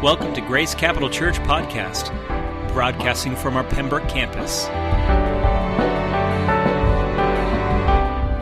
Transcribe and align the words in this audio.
Welcome 0.00 0.32
to 0.34 0.40
Grace 0.40 0.76
Capital 0.76 1.10
Church 1.10 1.40
Podcast, 1.40 2.12
broadcasting 2.72 3.34
from 3.34 3.56
our 3.56 3.64
Pembroke 3.64 4.08
campus. 4.08 4.68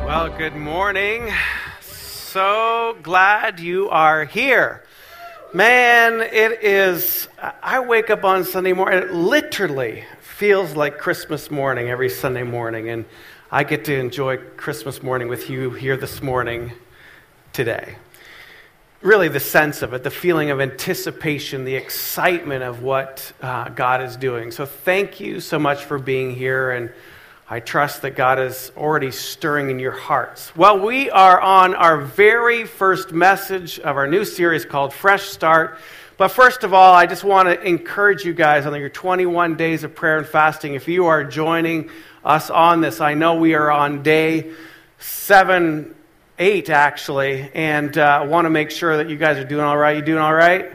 Well, 0.05 0.29
good 0.37 0.55
morning. 0.55 1.33
So 1.81 2.99
glad 3.03 3.59
you 3.59 3.89
are 3.89 4.27
here. 4.27 4.85
Man, 5.55 6.21
it 6.21 6.63
is, 6.63 7.27
I 7.63 7.81
wake 7.81 8.11
up 8.11 8.23
on 8.23 8.45
Sunday 8.45 8.75
morning, 8.75 8.99
it 8.99 9.15
literally 9.15 10.05
feels 10.21 10.77
like 10.77 10.99
Christmas 10.99 11.51
morning 11.51 11.89
every 11.89 12.11
Sunday 12.11 12.43
morning, 12.43 12.91
and 12.91 13.07
I 13.51 13.65
get 13.65 13.87
to 13.87 13.99
enjoy 13.99 14.37
Christmas 14.37 15.03
morning 15.03 15.29
with 15.29 15.49
you 15.49 15.71
here 15.71 15.97
this 15.97 16.23
morning 16.23 16.73
today 17.55 17.97
really 19.07 19.29
the 19.29 19.39
sense 19.39 19.83
of 19.83 19.95
it, 19.95 20.03
the 20.03 20.11
feeling 20.11 20.51
of 20.51 20.61
anticipation, 20.61 21.65
the 21.65 21.77
excitement 21.77 22.65
of 22.65 22.83
what 22.83 23.33
uh, 23.41 23.69
God 23.69 24.03
is 24.03 24.17
doing. 24.17 24.51
So 24.51 24.67
thank 24.67 25.21
you 25.21 25.39
so 25.39 25.61
much 25.61 25.85
for 25.85 25.97
being 25.97 26.35
here, 26.35 26.73
and 26.73 26.91
I 27.49 27.61
trust 27.61 28.03
that 28.03 28.17
God 28.17 28.41
is 28.41 28.73
already 28.77 29.13
stirring 29.13 29.71
in 29.71 29.79
your 29.79 29.93
hearts. 29.93 30.55
Well, 30.57 30.81
we 30.81 31.09
are 31.09 31.41
on 31.41 31.77
our 31.77 32.01
very 32.01 32.65
first 32.65 33.13
message 33.13 33.79
of 33.79 33.97
our 33.97 34.09
new 34.09 34.25
series 34.25 34.65
called 34.65 34.93
Fresh 34.93 35.29
Start. 35.29 35.79
But 36.17 36.29
first 36.29 36.65
of 36.65 36.75
all, 36.75 36.93
I 36.93 37.07
just 37.07 37.23
want 37.23 37.47
to 37.47 37.63
encourage 37.63 38.25
you 38.25 38.35
guys 38.35 38.67
on 38.67 38.75
your 38.81 38.89
21 38.89 39.55
days 39.55 39.85
of 39.85 39.95
prayer 39.95 40.19
and 40.19 40.27
fasting. 40.27 40.75
If 40.75 40.89
you 40.89 41.07
are 41.07 41.23
joining 41.23 41.91
us 42.25 42.51
on 42.51 42.81
this, 42.81 43.01
I 43.01 43.15
know 43.15 43.37
we 43.37 43.55
are 43.55 43.71
on 43.71 44.03
day 44.03 44.51
seven 44.99 45.95
eight, 46.39 46.71
actually, 46.71 47.51
and 47.55 47.97
I 47.97 48.19
uh, 48.19 48.27
want 48.27 48.45
to 48.45 48.51
make 48.51 48.71
sure 48.71 48.99
that 48.99 49.09
you 49.09 49.17
guys 49.17 49.39
are 49.39 49.45
doing 49.45 49.65
all 49.65 49.77
right. 49.77 49.97
You 49.97 50.03
doing 50.03 50.19
all 50.19 50.35
right? 50.35 50.71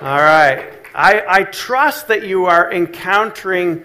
All 0.00 0.18
right. 0.18 0.72
I, 0.94 1.24
I 1.28 1.44
trust 1.44 2.08
that 2.08 2.26
you 2.26 2.46
are 2.46 2.72
encountering 2.72 3.84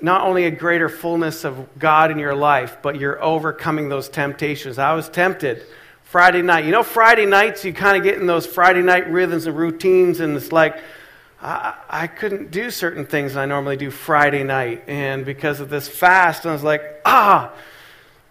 not 0.00 0.22
only 0.22 0.44
a 0.44 0.50
greater 0.50 0.88
fullness 0.88 1.44
of 1.44 1.68
God 1.78 2.10
in 2.10 2.18
your 2.18 2.34
life, 2.34 2.78
but 2.82 2.98
you're 2.98 3.22
overcoming 3.22 3.88
those 3.88 4.08
temptations. 4.08 4.78
I 4.78 4.94
was 4.94 5.08
tempted 5.08 5.62
Friday 6.04 6.42
night. 6.42 6.64
You 6.64 6.72
know, 6.72 6.82
Friday 6.82 7.26
nights, 7.26 7.64
you 7.64 7.72
kind 7.72 7.96
of 7.96 8.02
get 8.02 8.18
in 8.18 8.26
those 8.26 8.46
Friday 8.46 8.82
night 8.82 9.08
rhythms 9.10 9.46
and 9.46 9.56
routines, 9.56 10.20
and 10.20 10.36
it's 10.36 10.50
like, 10.50 10.82
I, 11.42 11.74
I 11.88 12.06
couldn't 12.06 12.50
do 12.50 12.70
certain 12.70 13.06
things 13.06 13.36
I 13.36 13.46
normally 13.46 13.76
do 13.76 13.90
Friday 13.90 14.42
night. 14.42 14.84
And 14.88 15.24
because 15.24 15.60
of 15.60 15.70
this 15.70 15.88
fast, 15.88 16.46
I 16.46 16.52
was 16.52 16.62
like, 16.62 16.82
ah, 17.04 17.52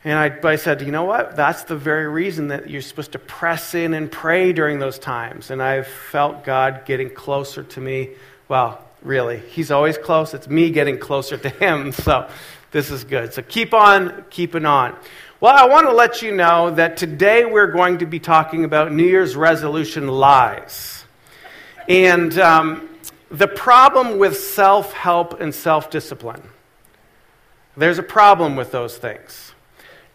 and 0.04 0.18
I, 0.18 0.48
I 0.48 0.56
said, 0.56 0.82
you 0.82 0.92
know 0.92 1.04
what? 1.04 1.36
That's 1.36 1.64
the 1.64 1.76
very 1.76 2.08
reason 2.08 2.48
that 2.50 2.70
you're 2.70 2.82
supposed 2.82 3.12
to 3.12 3.20
press 3.20 3.76
in 3.76 3.94
and 3.94 4.10
pray 4.10 4.54
during 4.54 4.80
those 4.80 4.98
times. 4.98 5.52
And 5.52 5.62
I've 5.62 5.88
felt 5.88 6.46
God 6.46 6.86
getting 6.86 7.10
closer 7.10 7.64
to 7.64 7.82
me. 7.82 8.12
Well, 8.48 8.84
really, 9.02 9.40
He's 9.40 9.72
always 9.72 9.98
close. 9.98 10.34
It's 10.34 10.48
me 10.48 10.70
getting 10.72 11.00
closer 11.00 11.38
to 11.38 11.50
Him. 11.50 11.92
So 12.00 12.30
this 12.72 12.92
is 12.92 13.04
good. 13.04 13.34
So 13.34 13.42
keep 13.42 13.74
on 13.74 14.26
keeping 14.30 14.66
on. 14.66 14.96
Well, 15.42 15.56
I 15.56 15.68
want 15.68 15.88
to 15.88 15.94
let 15.94 16.22
you 16.22 16.36
know 16.36 16.72
that 16.72 16.98
today 16.98 17.46
we're 17.46 17.72
going 17.72 18.00
to 18.00 18.06
be 18.06 18.20
talking 18.20 18.64
about 18.64 18.92
New 18.92 19.06
Year's 19.06 19.36
resolution 19.36 20.08
lies. 20.08 21.04
And 21.88 22.38
um, 22.38 22.90
the 23.32 23.48
problem 23.48 24.18
with 24.20 24.38
self 24.38 24.94
help 24.94 25.42
and 25.42 25.54
self 25.54 25.90
discipline. 25.90 26.44
There's 27.76 27.98
a 27.98 28.04
problem 28.04 28.56
with 28.56 28.72
those 28.72 28.98
things. 28.98 29.49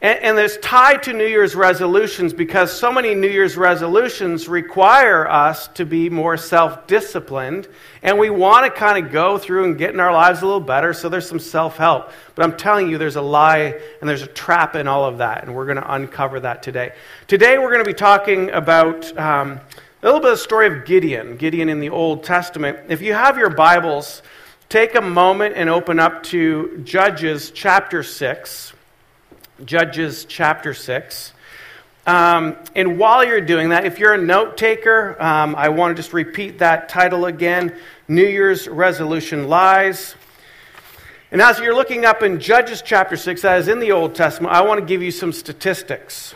And, 0.04 0.22
and 0.22 0.38
it's 0.38 0.58
tied 0.58 1.04
to 1.04 1.14
New 1.14 1.26
Year's 1.26 1.54
resolutions 1.54 2.34
because 2.34 2.70
so 2.70 2.92
many 2.92 3.14
New 3.14 3.26
Year's 3.26 3.56
resolutions 3.56 4.48
require 4.48 5.26
us 5.26 5.66
to 5.68 5.86
be 5.86 6.10
more 6.10 6.36
self 6.36 6.86
disciplined. 6.86 7.68
And 8.02 8.18
we 8.18 8.28
want 8.28 8.66
to 8.66 8.70
kind 8.70 9.02
of 9.02 9.10
go 9.10 9.38
through 9.38 9.64
and 9.64 9.78
get 9.78 9.94
in 9.94 10.00
our 10.00 10.12
lives 10.12 10.42
a 10.42 10.44
little 10.44 10.60
better. 10.60 10.92
So 10.92 11.08
there's 11.08 11.26
some 11.26 11.38
self 11.38 11.78
help. 11.78 12.10
But 12.34 12.44
I'm 12.44 12.54
telling 12.58 12.90
you, 12.90 12.98
there's 12.98 13.16
a 13.16 13.22
lie 13.22 13.80
and 14.00 14.06
there's 14.06 14.20
a 14.20 14.26
trap 14.26 14.76
in 14.76 14.86
all 14.86 15.06
of 15.06 15.18
that. 15.18 15.44
And 15.44 15.54
we're 15.54 15.64
going 15.64 15.78
to 15.78 15.94
uncover 15.94 16.38
that 16.40 16.62
today. 16.62 16.92
Today, 17.26 17.56
we're 17.56 17.72
going 17.72 17.84
to 17.84 17.90
be 17.90 17.94
talking 17.94 18.50
about. 18.50 19.16
Um, 19.18 19.58
a 20.02 20.04
little 20.04 20.20
bit 20.20 20.32
of 20.32 20.36
the 20.36 20.44
story 20.44 20.66
of 20.66 20.84
Gideon, 20.84 21.38
Gideon 21.38 21.70
in 21.70 21.80
the 21.80 21.88
Old 21.88 22.24
Testament. 22.24 22.78
If 22.88 23.00
you 23.00 23.14
have 23.14 23.38
your 23.38 23.48
Bibles, 23.48 24.20
take 24.68 24.96
a 24.96 25.00
moment 25.00 25.54
and 25.56 25.70
open 25.70 25.98
up 25.98 26.24
to 26.24 26.82
Judges 26.84 27.50
chapter 27.50 28.02
6. 28.02 28.73
Judges 29.64 30.24
chapter 30.24 30.74
6. 30.74 31.32
Um, 32.06 32.56
and 32.74 32.98
while 32.98 33.24
you're 33.24 33.40
doing 33.40 33.68
that, 33.68 33.86
if 33.86 33.98
you're 33.98 34.12
a 34.12 34.18
note 34.18 34.56
taker, 34.56 35.16
um, 35.22 35.54
I 35.54 35.68
want 35.68 35.96
to 35.96 36.02
just 36.02 36.12
repeat 36.12 36.58
that 36.58 36.88
title 36.88 37.26
again 37.26 37.78
New 38.08 38.26
Year's 38.26 38.66
Resolution 38.66 39.48
Lies. 39.48 40.16
And 41.30 41.40
as 41.40 41.60
you're 41.60 41.74
looking 41.74 42.04
up 42.04 42.22
in 42.22 42.40
Judges 42.40 42.82
chapter 42.82 43.16
6, 43.16 43.42
that 43.42 43.60
is 43.60 43.68
in 43.68 43.78
the 43.78 43.92
Old 43.92 44.14
Testament, 44.14 44.52
I 44.52 44.62
want 44.62 44.80
to 44.80 44.86
give 44.86 45.02
you 45.02 45.10
some 45.10 45.32
statistics. 45.32 46.34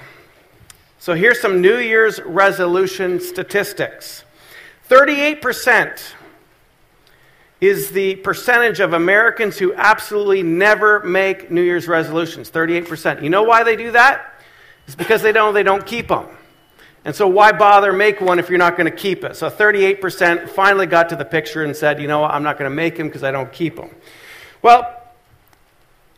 So 1.00 1.14
here's 1.14 1.40
some 1.40 1.60
New 1.60 1.78
Year's 1.78 2.20
resolution 2.20 3.20
statistics 3.20 4.24
38% 4.88 6.00
is 7.60 7.90
the 7.90 8.16
percentage 8.16 8.80
of 8.80 8.92
Americans 8.92 9.58
who 9.58 9.74
absolutely 9.74 10.42
never 10.42 11.00
make 11.00 11.50
New 11.50 11.62
Year's 11.62 11.88
resolutions 11.88 12.50
38%. 12.50 13.22
You 13.22 13.30
know 13.30 13.42
why 13.42 13.64
they 13.64 13.76
do 13.76 13.90
that? 13.92 14.34
It's 14.86 14.94
because 14.94 15.22
they 15.22 15.32
don't, 15.32 15.54
they 15.54 15.64
don't 15.64 15.84
keep 15.84 16.08
them. 16.08 16.28
And 17.04 17.14
so, 17.14 17.26
why 17.26 17.52
bother 17.52 17.92
make 17.92 18.20
one 18.20 18.38
if 18.38 18.48
you're 18.48 18.58
not 18.58 18.76
going 18.76 18.90
to 18.90 18.96
keep 18.96 19.24
it? 19.24 19.36
So, 19.36 19.48
38% 19.50 20.48
finally 20.48 20.86
got 20.86 21.08
to 21.10 21.16
the 21.16 21.24
picture 21.24 21.64
and 21.64 21.74
said, 21.74 22.00
you 22.00 22.08
know 22.08 22.20
what, 22.20 22.32
I'm 22.32 22.42
not 22.42 22.58
going 22.58 22.70
to 22.70 22.74
make 22.74 22.96
them 22.96 23.06
because 23.06 23.22
I 23.22 23.30
don't 23.30 23.52
keep 23.52 23.76
them. 23.76 23.90
Well, 24.62 24.94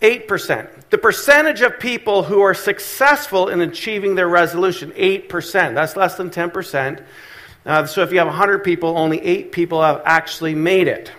8%. 0.03 0.89
The 0.89 0.99
percentage 0.99 1.61
of 1.61 1.79
people 1.79 2.23
who 2.23 2.41
are 2.41 2.55
successful 2.55 3.49
in 3.49 3.61
achieving 3.61 4.15
their 4.15 4.29
resolution, 4.29 4.93
8%. 4.93 5.75
That's 5.75 5.97
less 5.97 6.17
than 6.17 6.31
10%. 6.31 7.05
Uh, 7.67 7.87
so, 7.87 8.03
if 8.03 8.11
you 8.11 8.19
have 8.19 8.29
100 8.29 8.65
people, 8.65 8.97
only 8.97 9.21
8 9.21 9.53
people 9.53 9.83
have 9.83 10.03
actually 10.05 10.55
made 10.55 10.89
it. 10.89 11.13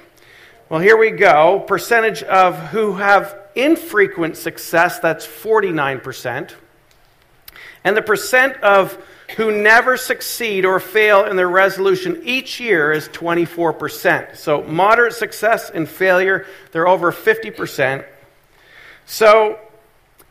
Well, 0.72 0.80
here 0.80 0.96
we 0.96 1.12
go. 1.12 1.66
Percentage 1.68 2.24
of 2.24 2.58
who 2.70 2.94
have 2.94 3.38
infrequent 3.56 4.38
success, 4.38 5.00
that's 5.00 5.28
49%. 5.28 6.54
And 7.84 7.98
the 7.98 8.02
percent 8.02 8.56
of 8.64 8.98
who 9.36 9.52
never 9.52 9.98
succeed 9.98 10.64
or 10.64 10.80
fail 10.80 11.26
in 11.26 11.36
their 11.36 11.50
resolution 11.50 12.22
each 12.24 12.62
year 12.62 12.94
is 12.94 13.10
24%. 13.10 14.38
So, 14.38 14.64
moderate 14.64 15.12
success 15.12 15.70
and 15.70 15.90
failure, 15.90 16.46
they're 16.72 16.88
over 16.88 17.12
50%. 17.12 18.06
So, 19.06 19.60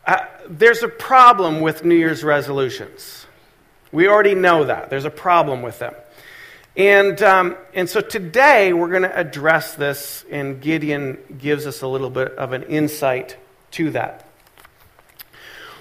uh, 0.07 0.25
there's 0.49 0.81
a 0.81 0.87
problem 0.87 1.61
with 1.61 1.85
New 1.85 1.93
Year's 1.93 2.23
resolutions. 2.23 3.27
We 3.91 4.07
already 4.07 4.33
know 4.33 4.63
that. 4.63 4.89
There's 4.89 5.05
a 5.05 5.11
problem 5.11 5.61
with 5.61 5.77
them. 5.77 5.93
And, 6.75 7.21
um, 7.21 7.57
and 7.73 7.89
so 7.89 7.99
today 7.99 8.71
we're 8.71 8.89
going 8.89 9.01
to 9.01 9.17
address 9.17 9.75
this, 9.75 10.23
and 10.31 10.61
Gideon 10.61 11.17
gives 11.37 11.67
us 11.67 11.81
a 11.81 11.87
little 11.87 12.09
bit 12.09 12.31
of 12.35 12.53
an 12.53 12.63
insight 12.63 13.35
to 13.71 13.91
that. 13.91 14.25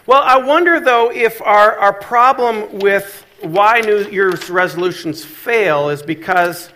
Well, 0.05 0.23
I 0.25 0.39
wonder 0.39 0.81
though 0.81 1.13
if 1.13 1.41
our, 1.43 1.79
our 1.79 1.93
problem 1.93 2.81
with 2.81 3.25
why 3.41 3.81
New 3.81 4.09
Year's 4.09 4.51
resolutions 4.51 5.25
fail 5.25 5.91
is 5.91 6.03
because 6.03 6.71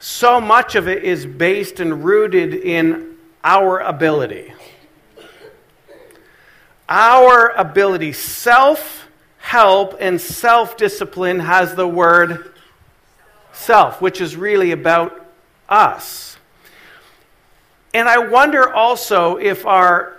so 0.00 0.38
much 0.38 0.74
of 0.74 0.86
it 0.86 1.02
is 1.02 1.24
based 1.24 1.80
and 1.80 2.04
rooted 2.04 2.52
in 2.52 3.16
our 3.42 3.78
ability. 3.78 4.52
Our 6.90 7.48
ability. 7.48 8.12
Self 8.12 9.08
help 9.38 9.96
and 9.98 10.20
self 10.20 10.76
discipline 10.76 11.40
has 11.40 11.74
the 11.74 11.88
word 11.88 12.52
self, 13.56 14.00
which 14.00 14.20
is 14.20 14.36
really 14.36 14.72
about 14.72 15.26
us. 15.68 16.36
And 17.94 18.08
I 18.08 18.18
wonder 18.18 18.72
also 18.72 19.36
if 19.36 19.64
our, 19.64 20.16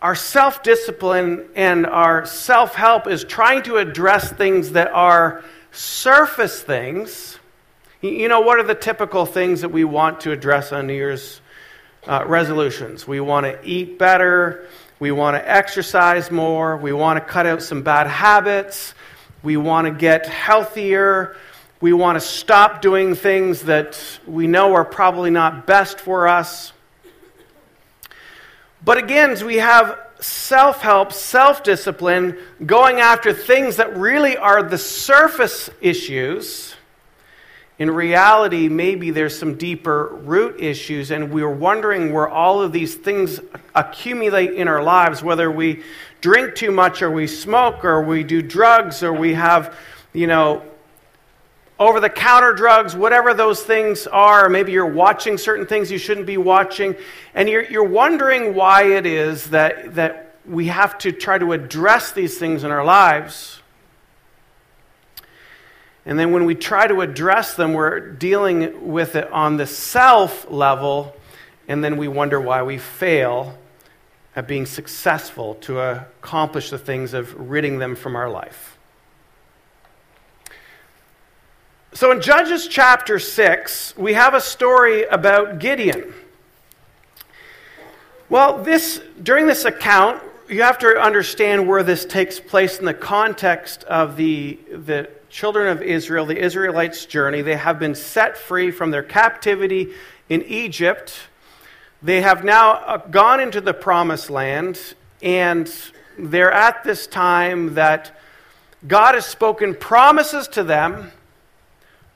our 0.00 0.14
self 0.14 0.62
discipline 0.62 1.46
and 1.54 1.86
our 1.86 2.24
self 2.24 2.74
help 2.74 3.06
is 3.06 3.22
trying 3.22 3.62
to 3.64 3.76
address 3.76 4.32
things 4.32 4.72
that 4.72 4.90
are 4.92 5.44
surface 5.72 6.62
things. 6.62 7.38
You 8.00 8.28
know, 8.28 8.40
what 8.40 8.58
are 8.58 8.62
the 8.62 8.74
typical 8.74 9.26
things 9.26 9.60
that 9.60 9.68
we 9.68 9.84
want 9.84 10.22
to 10.22 10.32
address 10.32 10.72
on 10.72 10.86
New 10.86 10.94
Year's 10.94 11.42
uh, 12.06 12.24
resolutions? 12.26 13.06
We 13.06 13.20
want 13.20 13.44
to 13.44 13.58
eat 13.62 13.98
better. 13.98 14.66
We 15.00 15.12
want 15.12 15.36
to 15.36 15.50
exercise 15.50 16.30
more. 16.30 16.78
We 16.78 16.94
want 16.94 17.18
to 17.18 17.24
cut 17.24 17.44
out 17.44 17.62
some 17.62 17.82
bad 17.82 18.06
habits. 18.06 18.94
We 19.42 19.58
want 19.58 19.86
to 19.86 19.92
get 19.92 20.26
healthier. 20.26 21.36
We 21.80 21.94
want 21.94 22.16
to 22.16 22.20
stop 22.20 22.82
doing 22.82 23.14
things 23.14 23.62
that 23.62 23.98
we 24.26 24.46
know 24.46 24.74
are 24.74 24.84
probably 24.84 25.30
not 25.30 25.66
best 25.66 25.98
for 25.98 26.28
us. 26.28 26.74
But 28.84 28.98
again, 28.98 29.34
we 29.46 29.56
have 29.56 29.98
self 30.20 30.82
help, 30.82 31.10
self 31.12 31.62
discipline, 31.62 32.36
going 32.66 33.00
after 33.00 33.32
things 33.32 33.76
that 33.76 33.96
really 33.96 34.36
are 34.36 34.62
the 34.62 34.76
surface 34.76 35.70
issues. 35.80 36.74
in 37.78 37.90
reality, 37.90 38.68
maybe 38.68 39.10
there's 39.10 39.38
some 39.38 39.54
deeper 39.54 40.08
root 40.08 40.60
issues, 40.60 41.10
and 41.10 41.32
we're 41.32 41.48
wondering 41.48 42.12
where 42.12 42.28
all 42.28 42.60
of 42.60 42.72
these 42.72 42.94
things 42.94 43.40
accumulate 43.74 44.52
in 44.52 44.68
our 44.68 44.82
lives, 44.82 45.22
whether 45.22 45.50
we 45.50 45.82
drink 46.20 46.54
too 46.54 46.72
much, 46.72 47.00
or 47.00 47.10
we 47.10 47.26
smoke, 47.26 47.82
or 47.82 48.02
we 48.02 48.22
do 48.22 48.42
drugs, 48.42 49.02
or 49.02 49.14
we 49.14 49.32
have, 49.32 49.74
you 50.12 50.26
know, 50.26 50.62
over 51.80 51.98
the 51.98 52.10
counter 52.10 52.52
drugs, 52.52 52.94
whatever 52.94 53.32
those 53.32 53.62
things 53.62 54.06
are. 54.06 54.50
Maybe 54.50 54.70
you're 54.72 54.84
watching 54.84 55.38
certain 55.38 55.66
things 55.66 55.90
you 55.90 55.96
shouldn't 55.96 56.26
be 56.26 56.36
watching, 56.36 56.94
and 57.34 57.48
you're, 57.48 57.64
you're 57.64 57.82
wondering 57.82 58.54
why 58.54 58.82
it 58.82 59.06
is 59.06 59.48
that, 59.50 59.94
that 59.94 60.36
we 60.46 60.66
have 60.66 60.98
to 60.98 61.10
try 61.10 61.38
to 61.38 61.54
address 61.54 62.12
these 62.12 62.36
things 62.36 62.64
in 62.64 62.70
our 62.70 62.84
lives. 62.84 63.62
And 66.04 66.18
then 66.18 66.32
when 66.32 66.44
we 66.44 66.54
try 66.54 66.86
to 66.86 67.00
address 67.00 67.54
them, 67.54 67.72
we're 67.72 68.00
dealing 68.00 68.92
with 68.92 69.16
it 69.16 69.30
on 69.32 69.56
the 69.56 69.66
self 69.66 70.50
level, 70.50 71.16
and 71.66 71.82
then 71.82 71.96
we 71.96 72.08
wonder 72.08 72.38
why 72.38 72.62
we 72.62 72.76
fail 72.76 73.58
at 74.36 74.46
being 74.46 74.66
successful 74.66 75.54
to 75.56 75.80
accomplish 75.80 76.68
the 76.68 76.78
things 76.78 77.14
of 77.14 77.34
ridding 77.50 77.78
them 77.78 77.96
from 77.96 78.16
our 78.16 78.28
life. 78.28 78.76
So 81.92 82.12
in 82.12 82.20
Judges 82.20 82.68
chapter 82.68 83.18
6, 83.18 83.96
we 83.96 84.12
have 84.12 84.32
a 84.34 84.40
story 84.40 85.06
about 85.06 85.58
Gideon. 85.58 86.14
Well, 88.28 88.62
this, 88.62 89.02
during 89.20 89.48
this 89.48 89.64
account, 89.64 90.22
you 90.48 90.62
have 90.62 90.78
to 90.78 90.86
understand 91.00 91.66
where 91.66 91.82
this 91.82 92.04
takes 92.04 92.38
place 92.38 92.78
in 92.78 92.84
the 92.84 92.94
context 92.94 93.82
of 93.84 94.16
the, 94.16 94.60
the 94.70 95.10
children 95.30 95.66
of 95.66 95.82
Israel, 95.82 96.26
the 96.26 96.38
Israelites' 96.38 97.06
journey. 97.06 97.42
They 97.42 97.56
have 97.56 97.80
been 97.80 97.96
set 97.96 98.38
free 98.38 98.70
from 98.70 98.92
their 98.92 99.02
captivity 99.02 99.92
in 100.28 100.42
Egypt. 100.42 101.18
They 102.04 102.20
have 102.20 102.44
now 102.44 102.74
uh, 102.74 102.96
gone 102.98 103.40
into 103.40 103.60
the 103.60 103.74
promised 103.74 104.30
land, 104.30 104.94
and 105.22 105.68
they're 106.16 106.52
at 106.52 106.84
this 106.84 107.08
time 107.08 107.74
that 107.74 108.16
God 108.86 109.16
has 109.16 109.26
spoken 109.26 109.74
promises 109.74 110.46
to 110.48 110.62
them 110.62 111.10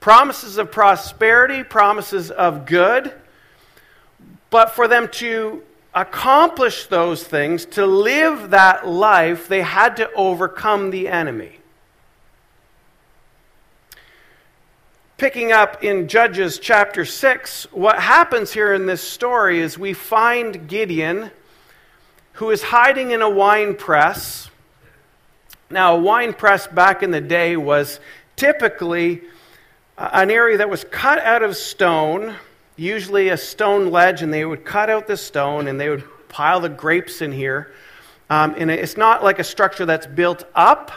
promises 0.04 0.58
of 0.58 0.70
prosperity, 0.70 1.64
promises 1.64 2.30
of 2.30 2.66
good. 2.66 3.10
But 4.50 4.72
for 4.72 4.86
them 4.86 5.08
to 5.12 5.62
accomplish 5.94 6.88
those 6.88 7.24
things, 7.24 7.64
to 7.64 7.86
live 7.86 8.50
that 8.50 8.86
life, 8.86 9.48
they 9.48 9.62
had 9.62 9.96
to 9.96 10.12
overcome 10.12 10.90
the 10.90 11.08
enemy. 11.08 11.52
picking 15.16 15.52
up 15.52 15.82
in 15.82 16.06
Judges 16.06 16.58
chapter 16.58 17.06
6, 17.06 17.68
what 17.72 17.98
happens 17.98 18.52
here 18.52 18.74
in 18.74 18.84
this 18.84 19.00
story 19.00 19.60
is 19.60 19.78
we 19.78 19.94
find 19.94 20.68
Gideon 20.68 21.30
who 22.32 22.50
is 22.50 22.62
hiding 22.62 23.12
in 23.12 23.22
a 23.22 23.30
wine 23.30 23.74
press. 23.74 24.50
Now, 25.70 25.96
a 25.96 25.98
wine 25.98 26.34
press 26.34 26.66
back 26.66 27.02
in 27.02 27.10
the 27.10 27.22
day 27.22 27.56
was 27.56 28.00
typically 28.36 29.22
an 29.96 30.30
area 30.30 30.58
that 30.58 30.68
was 30.68 30.84
cut 30.90 31.18
out 31.20 31.42
of 31.42 31.56
stone, 31.56 32.34
usually 32.76 33.28
a 33.28 33.36
stone 33.36 33.90
ledge, 33.90 34.22
and 34.22 34.32
they 34.32 34.44
would 34.44 34.64
cut 34.64 34.90
out 34.90 35.06
the 35.06 35.16
stone 35.16 35.68
and 35.68 35.80
they 35.80 35.88
would 35.88 36.04
pile 36.28 36.60
the 36.60 36.68
grapes 36.68 37.22
in 37.22 37.32
here. 37.32 37.72
Um, 38.28 38.54
and 38.56 38.70
it's 38.70 38.96
not 38.96 39.22
like 39.22 39.38
a 39.38 39.44
structure 39.44 39.86
that's 39.86 40.06
built 40.06 40.44
up, 40.54 40.90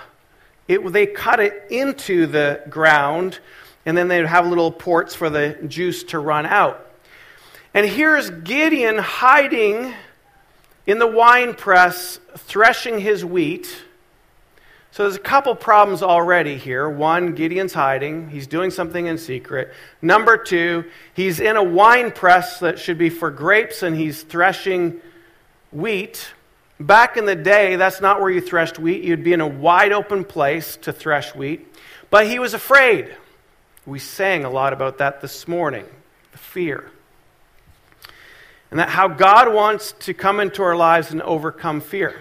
it, 0.67 0.79
they 0.91 1.05
cut 1.05 1.39
it 1.39 1.67
into 1.69 2.25
the 2.25 2.61
ground 2.69 3.39
and 3.85 3.97
then 3.97 4.09
they'd 4.09 4.25
have 4.25 4.45
little 4.45 4.71
ports 4.71 5.15
for 5.15 5.29
the 5.29 5.57
juice 5.65 6.03
to 6.03 6.19
run 6.19 6.45
out. 6.45 6.85
And 7.73 7.85
here's 7.85 8.29
Gideon 8.29 8.97
hiding 8.97 9.93
in 10.85 10.99
the 10.99 11.07
wine 11.07 11.53
press, 11.53 12.19
threshing 12.35 12.99
his 12.99 13.23
wheat. 13.23 13.83
So 14.97 15.03
there's 15.03 15.15
a 15.15 15.19
couple 15.19 15.53
problems 15.53 16.01
already 16.01 16.57
here. 16.57 16.89
One, 16.89 17.35
Gideon's 17.35 17.71
hiding, 17.71 18.31
he's 18.31 18.47
doing 18.47 18.71
something 18.71 19.05
in 19.05 19.19
secret. 19.19 19.71
Number 20.01 20.39
two, 20.39 20.85
he's 21.13 21.39
in 21.39 21.55
a 21.55 21.61
wine 21.61 22.09
press 22.11 22.61
that 22.61 22.79
should 22.79 22.97
be 22.97 23.11
for 23.11 23.29
grapes 23.29 23.83
and 23.83 23.95
he's 23.95 24.23
threshing 24.23 24.99
wheat. 25.71 26.33
Back 26.79 27.15
in 27.15 27.25
the 27.25 27.35
day, 27.35 27.75
that's 27.75 28.01
not 28.01 28.21
where 28.21 28.31
you 28.31 28.41
threshed 28.41 28.79
wheat. 28.79 29.03
You'd 29.03 29.23
be 29.23 29.33
in 29.33 29.41
a 29.41 29.47
wide 29.47 29.91
open 29.91 30.23
place 30.23 30.77
to 30.77 30.91
thresh 30.91 31.35
wheat. 31.35 31.71
But 32.09 32.25
he 32.25 32.39
was 32.39 32.55
afraid. 32.55 33.15
We 33.85 33.99
sang 33.99 34.45
a 34.45 34.49
lot 34.49 34.73
about 34.73 34.97
that 34.97 35.21
this 35.21 35.47
morning 35.47 35.85
the 36.31 36.39
fear. 36.39 36.89
And 38.71 38.79
that 38.79 38.89
how 38.89 39.09
God 39.09 39.53
wants 39.53 39.91
to 39.99 40.15
come 40.15 40.39
into 40.39 40.63
our 40.63 40.75
lives 40.75 41.11
and 41.11 41.21
overcome 41.21 41.81
fear. 41.81 42.19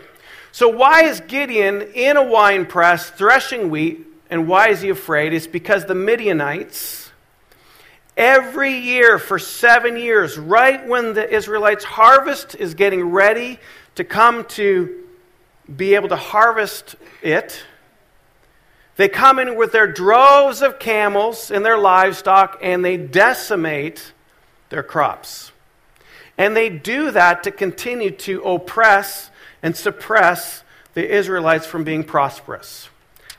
So, 0.56 0.70
why 0.70 1.02
is 1.02 1.20
Gideon 1.20 1.82
in 1.82 2.16
a 2.16 2.22
wine 2.22 2.64
press 2.64 3.10
threshing 3.10 3.68
wheat, 3.68 4.06
and 4.30 4.48
why 4.48 4.68
is 4.68 4.80
he 4.80 4.88
afraid? 4.88 5.34
It's 5.34 5.46
because 5.46 5.84
the 5.84 5.94
Midianites, 5.94 7.10
every 8.16 8.72
year 8.72 9.18
for 9.18 9.38
seven 9.38 9.98
years, 9.98 10.38
right 10.38 10.88
when 10.88 11.12
the 11.12 11.30
Israelites' 11.30 11.84
harvest 11.84 12.54
is 12.54 12.72
getting 12.72 13.10
ready 13.10 13.58
to 13.96 14.04
come 14.04 14.46
to 14.46 15.04
be 15.76 15.94
able 15.94 16.08
to 16.08 16.16
harvest 16.16 16.96
it, 17.20 17.62
they 18.96 19.10
come 19.10 19.38
in 19.38 19.56
with 19.56 19.72
their 19.72 19.92
droves 19.92 20.62
of 20.62 20.78
camels 20.78 21.50
and 21.50 21.66
their 21.66 21.76
livestock 21.76 22.60
and 22.62 22.82
they 22.82 22.96
decimate 22.96 24.14
their 24.70 24.82
crops. 24.82 25.52
And 26.38 26.56
they 26.56 26.70
do 26.70 27.10
that 27.10 27.42
to 27.42 27.50
continue 27.50 28.10
to 28.10 28.40
oppress 28.40 29.30
and 29.66 29.76
suppress 29.76 30.62
the 30.94 31.04
Israelites 31.04 31.66
from 31.66 31.82
being 31.82 32.04
prosperous. 32.04 32.88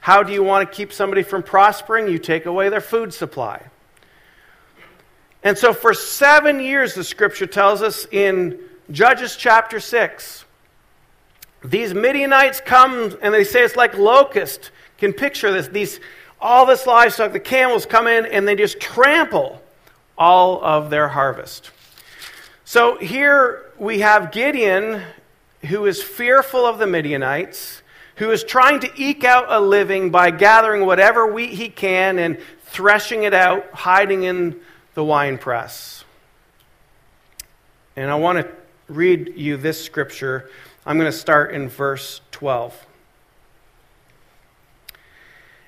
How 0.02 0.24
do 0.24 0.34
you 0.34 0.44
want 0.44 0.70
to 0.70 0.76
keep 0.76 0.92
somebody 0.92 1.24
from 1.24 1.42
prospering? 1.42 2.10
You 2.10 2.20
take 2.20 2.46
away 2.46 2.68
their 2.68 2.82
food 2.82 3.14
supply. 3.14 3.64
And 5.42 5.58
so, 5.58 5.72
for 5.72 5.94
seven 5.94 6.60
years, 6.60 6.96
the 6.96 7.06
scripture 7.06 7.48
tells 7.48 7.82
us 7.82 8.06
in 8.12 8.60
Judges 8.92 9.38
chapter 9.38 9.80
6, 9.80 10.44
these 11.64 11.94
Midianites 11.94 12.60
come 12.60 13.16
and 13.22 13.34
they 13.34 13.46
say 13.46 13.64
it's 13.64 13.78
like 13.78 13.98
locusts 13.98 14.70
can 14.98 15.14
picture 15.14 15.54
this. 15.54 15.70
These, 15.70 16.02
all 16.42 16.66
this 16.66 16.86
livestock, 16.86 17.32
the 17.32 17.40
camels 17.40 17.86
come 17.86 18.06
in 18.06 18.26
and 18.26 18.46
they 18.46 18.58
just 18.58 18.82
trample 18.82 19.62
all 20.18 20.62
of 20.62 20.90
their 20.90 21.08
harvest. 21.08 21.72
So 22.66 22.98
here 22.98 23.72
we 23.80 24.02
have 24.02 24.34
Gideon, 24.34 25.04
who 25.66 25.86
is 25.86 26.02
fearful 26.02 26.66
of 26.66 26.80
the 26.80 26.88
Midianites, 26.88 27.82
who 28.18 28.32
is 28.32 28.44
trying 28.44 28.80
to 28.82 28.92
eke 28.96 29.24
out 29.24 29.46
a 29.50 29.60
living 29.60 30.10
by 30.10 30.32
gathering 30.32 30.86
whatever 30.86 31.32
wheat 31.32 31.52
he 31.52 31.70
can 31.70 32.20
and 32.20 32.40
threshing 32.62 33.24
it 33.24 33.34
out, 33.34 33.72
hiding 33.72 34.24
in 34.24 34.60
the 34.94 35.04
wine 35.04 35.38
press. 35.38 36.04
And 37.96 38.12
I 38.12 38.16
want 38.16 38.40
to 38.40 38.52
read 38.88 39.34
you 39.36 39.58
this 39.58 39.84
scripture. 39.84 40.50
I'm 40.86 40.98
going 40.98 41.12
to 41.12 41.18
start 41.18 41.54
in 41.54 41.70
verse 41.70 42.22
12. 42.32 42.86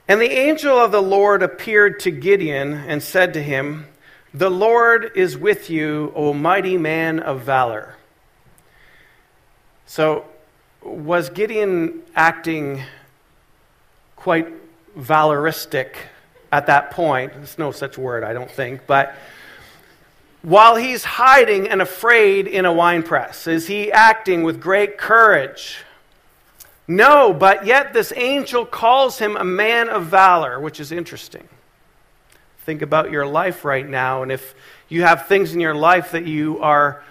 And 0.08 0.20
the 0.20 0.32
angel 0.32 0.76
of 0.76 0.92
the 0.92 1.02
Lord 1.02 1.44
appeared 1.44 2.00
to 2.02 2.12
Gideon 2.12 2.74
and 2.74 3.04
said 3.04 3.36
to 3.36 3.44
him, 3.44 3.86
The 4.34 4.50
Lord 4.50 5.12
is 5.14 5.38
with 5.38 5.70
you, 5.70 6.12
O 6.16 6.34
mighty 6.34 6.78
man 6.78 7.20
of 7.20 7.42
valor. 7.42 7.96
So, 9.90 10.26
was 10.84 11.32
Gideon 11.32 12.04
acting 12.16 12.84
quite 14.16 14.48
valoristic 14.96 15.96
at 16.52 16.68
that 16.68 16.92
point? 16.92 17.34
There's 17.34 17.58
no 17.58 17.72
such 17.72 17.98
word, 17.98 18.24
I 18.24 18.34
don't 18.34 18.52
think. 18.52 18.86
But 18.86 19.16
while 20.44 20.76
he's 20.76 21.04
hiding 21.04 21.70
and 21.70 21.82
afraid 21.82 22.46
in 22.46 22.66
a 22.66 22.72
wine 22.72 23.02
press, 23.02 23.48
is 23.48 23.66
he 23.66 23.92
acting 23.92 24.44
with 24.44 24.62
great 24.62 25.00
courage? 25.00 25.80
No, 26.88 27.34
but 27.34 27.66
yet 27.66 27.92
this 27.92 28.14
angel 28.16 28.68
calls 28.68 29.18
him 29.18 29.36
a 29.38 29.44
man 29.44 29.90
of 29.90 30.06
valor, 30.06 30.60
which 30.60 30.80
is 30.80 30.92
interesting. 30.92 31.50
Think 32.60 32.84
about 32.84 33.10
your 33.10 33.26
life 33.26 33.66
right 33.66 33.90
now, 33.90 34.22
and 34.22 34.32
if 34.32 34.54
you 34.88 35.02
have 35.02 35.26
things 35.26 35.52
in 35.56 35.60
your 35.60 35.74
life 35.74 36.12
that 36.12 36.28
you 36.28 36.60
are 36.60 37.02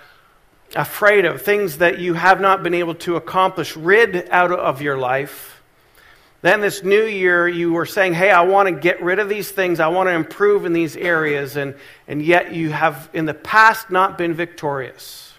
afraid 0.78 1.24
of, 1.24 1.42
things 1.42 1.78
that 1.78 1.98
you 1.98 2.14
have 2.14 2.40
not 2.40 2.62
been 2.62 2.72
able 2.72 2.94
to 2.94 3.16
accomplish, 3.16 3.76
rid 3.76 4.28
out 4.30 4.52
of 4.52 4.80
your 4.80 4.96
life. 4.96 5.60
Then 6.40 6.60
this 6.60 6.84
new 6.84 7.04
year, 7.04 7.48
you 7.48 7.72
were 7.72 7.84
saying, 7.84 8.14
Hey, 8.14 8.30
I 8.30 8.42
want 8.42 8.68
to 8.68 8.72
get 8.72 9.02
rid 9.02 9.18
of 9.18 9.28
these 9.28 9.50
things. 9.50 9.80
I 9.80 9.88
want 9.88 10.06
to 10.06 10.12
improve 10.12 10.64
in 10.64 10.72
these 10.72 10.96
areas. 10.96 11.56
And, 11.56 11.74
and 12.06 12.22
yet 12.22 12.54
you 12.54 12.70
have, 12.70 13.10
in 13.12 13.26
the 13.26 13.34
past, 13.34 13.90
not 13.90 14.16
been 14.16 14.34
victorious. 14.34 15.34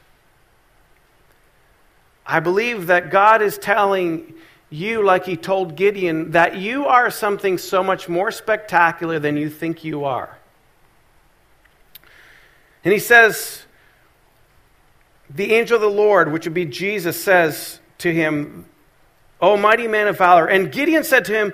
I 2.26 2.42
believe 2.42 2.88
that 2.88 3.10
God 3.10 3.42
is 3.42 3.58
telling 3.58 4.34
you, 4.70 5.06
like 5.06 5.26
He 5.26 5.38
told 5.38 5.78
Gideon, 5.78 6.32
that 6.32 6.58
you 6.58 6.86
are 6.86 7.10
something 7.10 7.58
so 7.58 7.82
much 7.82 8.10
more 8.10 8.30
spectacular 8.30 9.20
than 9.20 9.38
you 9.38 9.50
think 9.50 9.86
you 9.86 10.04
are. 10.04 10.38
And 12.84 12.94
he 12.94 13.00
says, 13.00 13.66
The 15.30 15.54
angel 15.54 15.76
of 15.76 15.82
the 15.82 15.90
Lord, 15.90 16.32
which 16.32 16.46
would 16.46 16.54
be 16.54 16.66
Jesus, 16.66 17.22
says 17.22 17.80
to 18.00 18.14
him, 18.14 18.66
O 19.42 19.58
mighty 19.58 19.88
man 19.88 20.08
of 20.08 20.18
valor. 20.18 20.46
And 20.46 20.72
Gideon 20.72 21.04
said 21.04 21.26
to 21.26 21.34
him, 21.34 21.54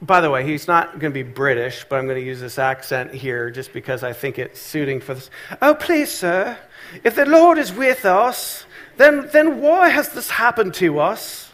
By 0.00 0.20
the 0.20 0.30
way, 0.30 0.44
he's 0.46 0.68
not 0.68 0.98
going 0.98 1.12
to 1.12 1.14
be 1.14 1.22
British, 1.22 1.84
but 1.88 1.96
I'm 1.96 2.06
going 2.06 2.20
to 2.20 2.24
use 2.24 2.40
this 2.40 2.58
accent 2.58 3.12
here 3.12 3.50
just 3.50 3.72
because 3.72 4.02
I 4.02 4.12
think 4.12 4.38
it's 4.38 4.60
suiting 4.60 5.00
for 5.00 5.14
this. 5.14 5.28
Oh, 5.60 5.74
please, 5.74 6.10
sir, 6.10 6.56
if 7.04 7.14
the 7.16 7.26
Lord 7.26 7.58
is 7.58 7.72
with 7.72 8.04
us, 8.04 8.64
then, 8.96 9.28
then 9.32 9.60
why 9.60 9.88
has 9.88 10.10
this 10.10 10.30
happened 10.30 10.74
to 10.74 11.00
us? 11.00 11.50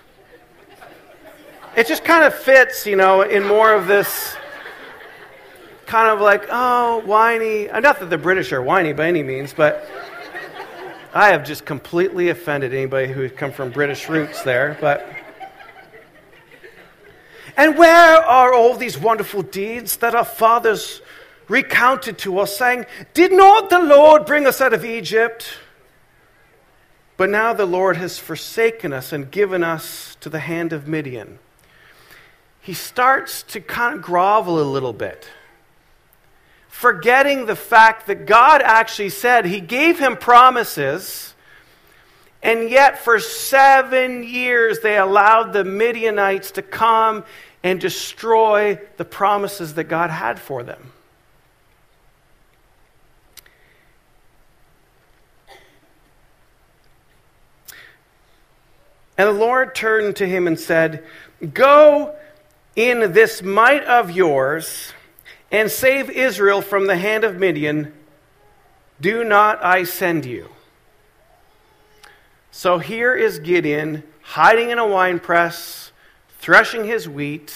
It 1.75 1.89
just 1.89 2.05
kind 2.05 2.23
of 2.23 2.35
fits, 2.35 2.87
you 2.87 2.97
know, 2.97 3.23
in 3.23 3.45
more 3.47 3.73
of 3.73 3.87
this 3.87 4.37
kind 5.93 6.09
of 6.09 6.23
like, 6.23 6.47
oh, 6.51 7.03
whiny. 7.05 7.69
Uh, 7.69 7.79
not 7.81 8.01
that 8.01 8.09
the 8.09 8.17
British 8.17 8.51
are 8.51 8.63
whiny 8.63 8.95
by 8.95 9.09
any 9.09 9.23
means, 9.23 9.53
but 9.53 9.87
I 11.13 11.33
have 11.33 11.45
just 11.45 11.67
completely 11.67 12.31
offended 12.31 12.73
anybody 12.73 13.13
who 13.13 13.29
come 13.29 13.53
from 13.53 13.69
British 13.69 14.09
roots 14.09 14.43
there. 14.43 14.79
But 14.81 15.07
and 17.59 17.77
where 17.77 18.17
are 18.17 18.55
all 18.55 18.75
these 18.75 18.99
wonderful 18.99 19.43
deeds 19.43 19.99
that 19.99 20.15
our 20.15 20.25
fathers 20.25 21.03
recounted 21.47 22.17
to 22.21 22.39
us, 22.39 22.57
saying, 22.57 22.87
Did 23.13 23.31
not 23.31 23.69
the 23.69 23.81
Lord 23.81 24.25
bring 24.25 24.47
us 24.47 24.63
out 24.63 24.73
of 24.73 24.87
Egypt? 24.87 25.59
But 27.19 27.29
now 27.29 27.53
the 27.53 27.67
Lord 27.67 27.99
has 27.99 28.19
forsaken 28.19 28.95
us 28.95 29.13
and 29.13 29.31
given 29.31 29.63
us 29.63 30.17
to 30.21 30.31
the 30.31 30.41
hand 30.41 30.73
of 30.73 30.89
Midian. 30.89 31.39
He 32.63 32.73
starts 32.73 33.43
to 33.43 33.61
kind 33.61 33.97
of 33.97 34.01
grovel 34.01 34.59
a 34.59 34.65
little 34.65 34.95
bit 34.95 35.29
forgetting 36.73 37.45
the 37.45 37.55
fact 37.55 38.07
that 38.07 38.25
God 38.25 38.63
actually 38.65 39.11
said 39.11 39.45
He 39.45 39.61
gave 39.61 39.99
him 39.99 40.17
promises, 40.17 41.35
and 42.43 42.71
yet 42.71 42.99
for 42.99 43.21
seven 43.21 44.25
years 44.25 44.81
they 44.81 44.97
allowed 44.97 45.53
the 45.53 45.65
Midianites 45.65 46.51
to 46.53 46.63
come 46.63 47.25
and 47.63 47.79
destroy 47.79 48.81
the 48.97 49.05
promises 49.05 49.75
that 49.75 49.85
God 49.85 50.09
had 50.09 50.41
for 50.41 50.63
them. 50.63 50.93
And 59.19 59.29
the 59.29 59.33
Lord 59.33 59.75
turned 59.75 60.17
to 60.17 60.27
him 60.27 60.47
and 60.47 60.59
said, 60.59 61.05
Go 61.53 62.17
in 62.75 63.13
this 63.13 63.43
might 63.43 63.85
of 63.85 64.11
yours 64.11 64.95
and 65.53 65.71
save 65.71 66.09
Israel 66.09 66.63
from 66.63 66.87
the 66.87 66.97
hand 66.97 67.23
of 67.23 67.39
Midian, 67.39 67.93
do 69.01 69.23
not 69.23 69.63
I 69.63 69.85
send 69.85 70.25
you? 70.25 70.49
So 72.51 72.79
here 72.79 73.15
is 73.15 73.39
Gideon 73.39 74.03
hiding 74.23 74.71
in 74.71 74.79
a 74.79 74.87
winepress, 74.87 75.93
threshing 76.39 76.87
his 76.87 77.09
wheat, 77.09 77.55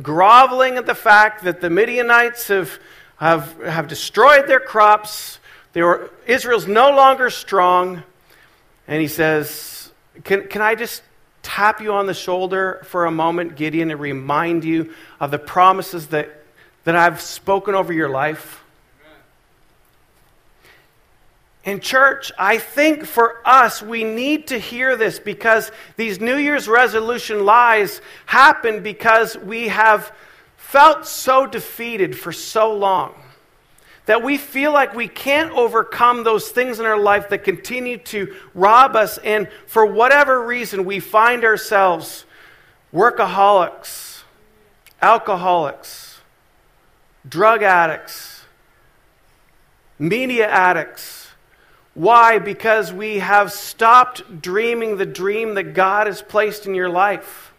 groveling 0.00 0.76
at 0.76 0.86
the 0.86 0.94
fact 0.94 1.44
that 1.44 1.60
the 1.60 1.68
Midianites 1.68 2.48
have, 2.48 2.78
have, 3.18 3.60
have 3.62 3.88
destroyed 3.88 4.46
their 4.46 4.60
crops. 4.60 5.38
They 5.74 5.82
were, 5.82 6.10
Israel's 6.26 6.66
no 6.66 6.90
longer 6.90 7.28
strong. 7.28 8.02
And 8.88 9.02
he 9.02 9.08
says, 9.08 9.92
can, 10.24 10.48
can 10.48 10.62
I 10.62 10.74
just 10.74 11.02
tap 11.42 11.80
you 11.80 11.92
on 11.92 12.06
the 12.06 12.14
shoulder 12.14 12.80
for 12.84 13.04
a 13.04 13.10
moment, 13.10 13.56
Gideon, 13.56 13.90
and 13.90 14.00
remind 14.00 14.64
you 14.64 14.94
of 15.20 15.30
the 15.30 15.38
promises 15.38 16.06
that 16.08 16.41
that 16.84 16.96
I've 16.96 17.20
spoken 17.20 17.74
over 17.74 17.92
your 17.92 18.08
life? 18.08 18.62
In 21.64 21.78
church, 21.78 22.32
I 22.36 22.58
think 22.58 23.04
for 23.04 23.36
us, 23.46 23.80
we 23.80 24.02
need 24.02 24.48
to 24.48 24.58
hear 24.58 24.96
this 24.96 25.20
because 25.20 25.70
these 25.96 26.20
New 26.20 26.36
Year's 26.36 26.66
resolution 26.66 27.44
lies 27.44 28.00
happen 28.26 28.82
because 28.82 29.36
we 29.36 29.68
have 29.68 30.12
felt 30.56 31.06
so 31.06 31.46
defeated 31.46 32.18
for 32.18 32.32
so 32.32 32.74
long 32.74 33.14
that 34.06 34.24
we 34.24 34.36
feel 34.36 34.72
like 34.72 34.94
we 34.94 35.06
can't 35.06 35.52
overcome 35.52 36.24
those 36.24 36.48
things 36.48 36.80
in 36.80 36.86
our 36.86 36.98
life 36.98 37.28
that 37.28 37.44
continue 37.44 37.96
to 37.96 38.34
rob 38.54 38.96
us. 38.96 39.18
And 39.18 39.48
for 39.66 39.86
whatever 39.86 40.44
reason, 40.44 40.84
we 40.84 40.98
find 40.98 41.44
ourselves 41.44 42.24
workaholics, 42.92 44.22
alcoholics, 45.00 46.11
drug 47.28 47.62
addicts, 47.62 48.42
media 49.98 50.48
addicts. 50.48 51.28
Why? 51.94 52.38
Because 52.38 52.92
we 52.92 53.18
have 53.18 53.52
stopped 53.52 54.40
dreaming 54.40 54.96
the 54.96 55.06
dream 55.06 55.54
that 55.54 55.74
God 55.74 56.06
has 56.06 56.22
placed 56.22 56.66
in 56.66 56.74
your 56.74 56.88
life. 56.88 57.52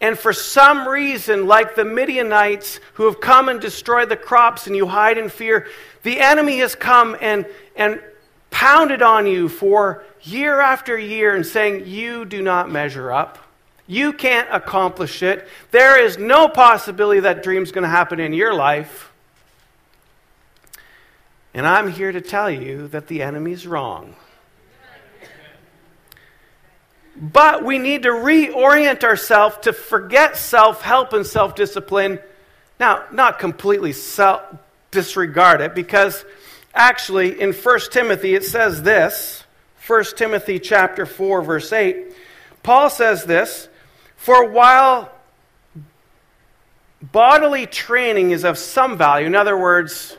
And 0.00 0.16
for 0.16 0.32
some 0.32 0.86
reason, 0.86 1.48
like 1.48 1.74
the 1.74 1.84
Midianites 1.84 2.78
who 2.94 3.06
have 3.06 3.20
come 3.20 3.48
and 3.48 3.60
destroyed 3.60 4.08
the 4.08 4.16
crops 4.16 4.68
and 4.68 4.76
you 4.76 4.86
hide 4.86 5.18
in 5.18 5.28
fear, 5.28 5.66
the 6.04 6.20
enemy 6.20 6.58
has 6.58 6.76
come 6.76 7.16
and, 7.20 7.46
and 7.74 8.00
pounded 8.50 9.02
on 9.02 9.26
you 9.26 9.48
for 9.48 10.04
year 10.22 10.60
after 10.60 10.96
year 10.96 11.34
and 11.34 11.44
saying, 11.44 11.86
You 11.86 12.24
do 12.24 12.42
not 12.42 12.70
measure 12.70 13.10
up. 13.10 13.38
You 13.88 14.12
can't 14.12 14.46
accomplish 14.52 15.22
it. 15.22 15.48
There 15.70 15.98
is 15.98 16.18
no 16.18 16.46
possibility 16.46 17.20
that 17.20 17.42
dream's 17.42 17.72
going 17.72 17.82
to 17.82 17.88
happen 17.88 18.20
in 18.20 18.34
your 18.34 18.52
life. 18.52 19.10
And 21.54 21.66
I'm 21.66 21.90
here 21.90 22.12
to 22.12 22.20
tell 22.20 22.50
you 22.50 22.88
that 22.88 23.08
the 23.08 23.22
enemy's 23.22 23.66
wrong. 23.66 24.14
But 27.16 27.64
we 27.64 27.78
need 27.78 28.04
to 28.04 28.10
reorient 28.10 29.02
ourselves 29.02 29.56
to 29.62 29.72
forget 29.72 30.36
self 30.36 30.82
help 30.82 31.14
and 31.14 31.26
self 31.26 31.56
discipline. 31.56 32.20
Now, 32.78 33.04
not 33.10 33.40
completely 33.40 33.92
self 33.92 34.42
disregard 34.90 35.62
it, 35.62 35.74
because 35.74 36.24
actually 36.74 37.40
in 37.40 37.52
1 37.52 37.80
Timothy 37.90 38.34
it 38.34 38.44
says 38.44 38.82
this 38.82 39.44
1 39.86 40.04
Timothy 40.16 40.58
chapter 40.58 41.06
4, 41.06 41.42
verse 41.42 41.72
8. 41.72 42.14
Paul 42.62 42.90
says 42.90 43.24
this 43.24 43.68
for 44.18 44.46
while 44.46 45.10
bodily 47.00 47.66
training 47.66 48.32
is 48.32 48.44
of 48.44 48.58
some 48.58 48.98
value, 48.98 49.26
in 49.26 49.34
other 49.34 49.56
words, 49.56 50.18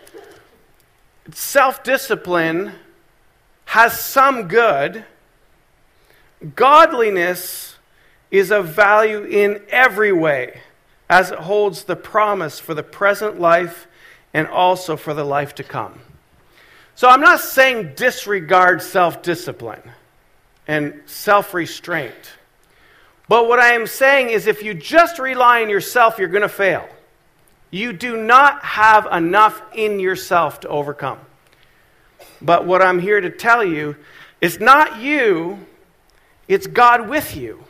self 1.32 1.84
discipline 1.84 2.72
has 3.66 4.00
some 4.00 4.48
good, 4.48 5.06
godliness 6.56 7.76
is 8.32 8.52
of 8.52 8.70
value 8.70 9.26
in 9.26 9.62
every 9.70 10.14
way, 10.14 10.62
as 11.10 11.32
it 11.32 11.40
holds 11.40 11.84
the 11.84 11.96
promise 11.98 12.58
for 12.58 12.74
the 12.74 12.82
present 12.82 13.40
life 13.40 13.86
and 14.34 14.48
also 14.48 14.96
for 14.96 15.14
the 15.14 15.26
life 15.26 15.54
to 15.56 15.64
come. 15.64 16.00
So 16.96 17.10
I'm 17.10 17.22
not 17.22 17.42
saying 17.42 17.96
disregard 17.96 18.82
self 18.82 19.22
discipline 19.22 19.92
and 20.68 21.02
self 21.06 21.54
restraint. 21.54 22.39
But 23.30 23.48
what 23.48 23.60
I 23.60 23.74
am 23.74 23.86
saying 23.86 24.32
is 24.32 24.48
if 24.48 24.64
you 24.64 24.74
just 24.74 25.20
rely 25.20 25.62
on 25.62 25.70
yourself, 25.70 26.18
you're 26.18 26.28
going 26.28 26.42
to 26.42 26.50
fail. 26.50 26.90
You 27.70 27.94
do 27.94 28.18
not 28.18 28.66
have 28.66 29.08
enough 29.12 29.62
in 29.74 30.00
yourself 30.00 30.62
to 30.62 30.68
overcome. 30.68 31.20
But 32.42 32.66
what 32.66 32.82
I'm 32.82 32.98
here 32.98 33.22
to 33.22 33.30
tell 33.30 33.64
you 33.64 33.96
is 34.42 34.60
not 34.60 35.00
you, 35.00 35.60
it's 36.48 36.66
God 36.66 37.08
with 37.08 37.38
you. 37.38 37.64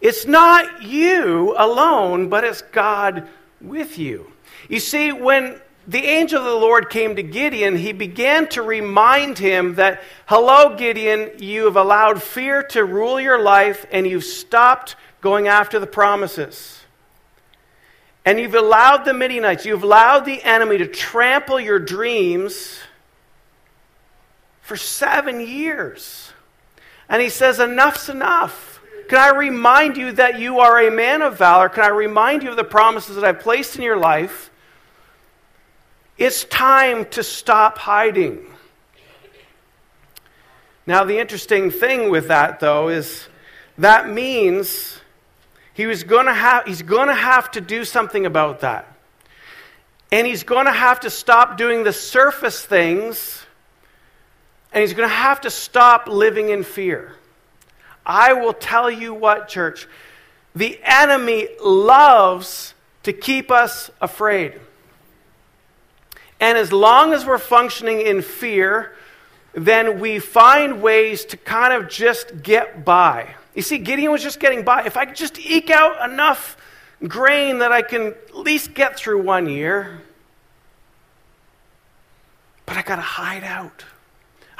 It's 0.00 0.26
not 0.26 0.82
you 0.82 1.54
alone, 1.58 2.30
but 2.30 2.44
it's 2.44 2.62
God 2.62 3.28
with 3.60 3.98
you. 3.98 4.32
You 4.70 4.80
see, 4.80 5.12
when 5.12 5.60
the 5.88 6.04
angel 6.04 6.38
of 6.38 6.44
the 6.44 6.50
Lord 6.54 6.90
came 6.90 7.16
to 7.16 7.22
Gideon, 7.22 7.74
he 7.74 7.92
began 7.92 8.46
to 8.50 8.60
remind 8.60 9.38
him 9.38 9.76
that, 9.76 10.02
Hello, 10.26 10.76
Gideon, 10.76 11.30
you 11.38 11.64
have 11.64 11.76
allowed 11.76 12.22
fear 12.22 12.62
to 12.64 12.84
rule 12.84 13.18
your 13.18 13.40
life 13.42 13.86
and 13.90 14.06
you've 14.06 14.24
stopped 14.24 14.96
going 15.22 15.48
after 15.48 15.78
the 15.78 15.86
promises. 15.86 16.82
And 18.26 18.38
you've 18.38 18.54
allowed 18.54 19.06
the 19.06 19.14
Midianites, 19.14 19.64
you've 19.64 19.82
allowed 19.82 20.26
the 20.26 20.42
enemy 20.42 20.76
to 20.76 20.86
trample 20.86 21.58
your 21.58 21.78
dreams 21.78 22.78
for 24.60 24.76
seven 24.76 25.40
years. 25.40 26.32
And 27.08 27.22
he 27.22 27.30
says, 27.30 27.58
Enough's 27.58 28.10
enough. 28.10 28.82
Can 29.08 29.16
I 29.18 29.34
remind 29.34 29.96
you 29.96 30.12
that 30.12 30.38
you 30.38 30.60
are 30.60 30.86
a 30.86 30.90
man 30.90 31.22
of 31.22 31.38
valor? 31.38 31.70
Can 31.70 31.84
I 31.84 31.88
remind 31.88 32.42
you 32.42 32.50
of 32.50 32.56
the 32.56 32.64
promises 32.64 33.14
that 33.14 33.24
I've 33.24 33.40
placed 33.40 33.76
in 33.76 33.82
your 33.82 33.96
life? 33.96 34.50
It's 36.18 36.42
time 36.44 37.04
to 37.10 37.22
stop 37.22 37.78
hiding. 37.78 38.44
Now, 40.84 41.04
the 41.04 41.18
interesting 41.18 41.70
thing 41.70 42.10
with 42.10 42.28
that, 42.28 42.58
though, 42.58 42.88
is 42.88 43.28
that 43.78 44.08
means 44.08 45.00
he 45.74 45.86
was 45.86 46.02
to 46.26 46.34
have, 46.34 46.66
he's 46.66 46.82
going 46.82 47.06
to 47.06 47.14
have 47.14 47.52
to 47.52 47.60
do 47.60 47.84
something 47.84 48.26
about 48.26 48.60
that. 48.60 48.92
And 50.10 50.26
he's 50.26 50.42
going 50.42 50.66
to 50.66 50.72
have 50.72 51.00
to 51.00 51.10
stop 51.10 51.56
doing 51.56 51.84
the 51.84 51.92
surface 51.92 52.64
things, 52.64 53.46
and 54.72 54.80
he's 54.80 54.94
going 54.94 55.08
to 55.08 55.14
have 55.14 55.42
to 55.42 55.50
stop 55.50 56.08
living 56.08 56.48
in 56.48 56.64
fear. 56.64 57.12
I 58.04 58.32
will 58.32 58.54
tell 58.54 58.90
you 58.90 59.14
what, 59.14 59.46
church, 59.46 59.86
the 60.54 60.80
enemy 60.82 61.48
loves 61.62 62.74
to 63.04 63.12
keep 63.12 63.52
us 63.52 63.90
afraid. 64.00 64.58
And 66.40 66.56
as 66.56 66.72
long 66.72 67.12
as 67.12 67.26
we're 67.26 67.38
functioning 67.38 68.00
in 68.00 68.22
fear, 68.22 68.94
then 69.54 69.98
we 69.98 70.18
find 70.18 70.80
ways 70.82 71.24
to 71.26 71.36
kind 71.36 71.72
of 71.72 71.88
just 71.88 72.42
get 72.42 72.84
by. 72.84 73.34
You 73.54 73.62
see, 73.62 73.78
Gideon 73.78 74.12
was 74.12 74.22
just 74.22 74.38
getting 74.38 74.64
by. 74.64 74.84
If 74.84 74.96
I 74.96 75.04
could 75.04 75.16
just 75.16 75.38
eke 75.38 75.70
out 75.70 76.08
enough 76.08 76.56
grain 77.06 77.58
that 77.58 77.72
I 77.72 77.82
can 77.82 78.08
at 78.08 78.36
least 78.36 78.74
get 78.74 78.96
through 78.96 79.22
one 79.22 79.48
year, 79.48 80.00
but 82.66 82.76
I 82.76 82.82
got 82.82 82.96
to 82.96 83.02
hide 83.02 83.44
out. 83.44 83.84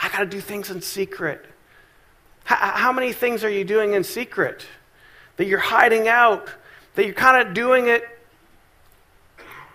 I 0.01 0.09
got 0.09 0.21
to 0.21 0.27
do 0.27 0.41
things 0.41 0.71
in 0.71 0.81
secret. 0.81 1.45
How, 2.45 2.57
how 2.57 2.93
many 2.93 3.13
things 3.13 3.45
are 3.45 3.51
you 3.51 3.65
doing 3.65 3.95
in 3.95 4.03
secret? 4.03 4.67
That 5.37 5.47
you're 5.47 5.59
hiding 5.59 6.09
out, 6.09 6.49
that 6.95 7.05
you're 7.05 7.15
kind 7.15 7.47
of 7.47 7.55
doing 7.55 7.89
it 7.89 8.05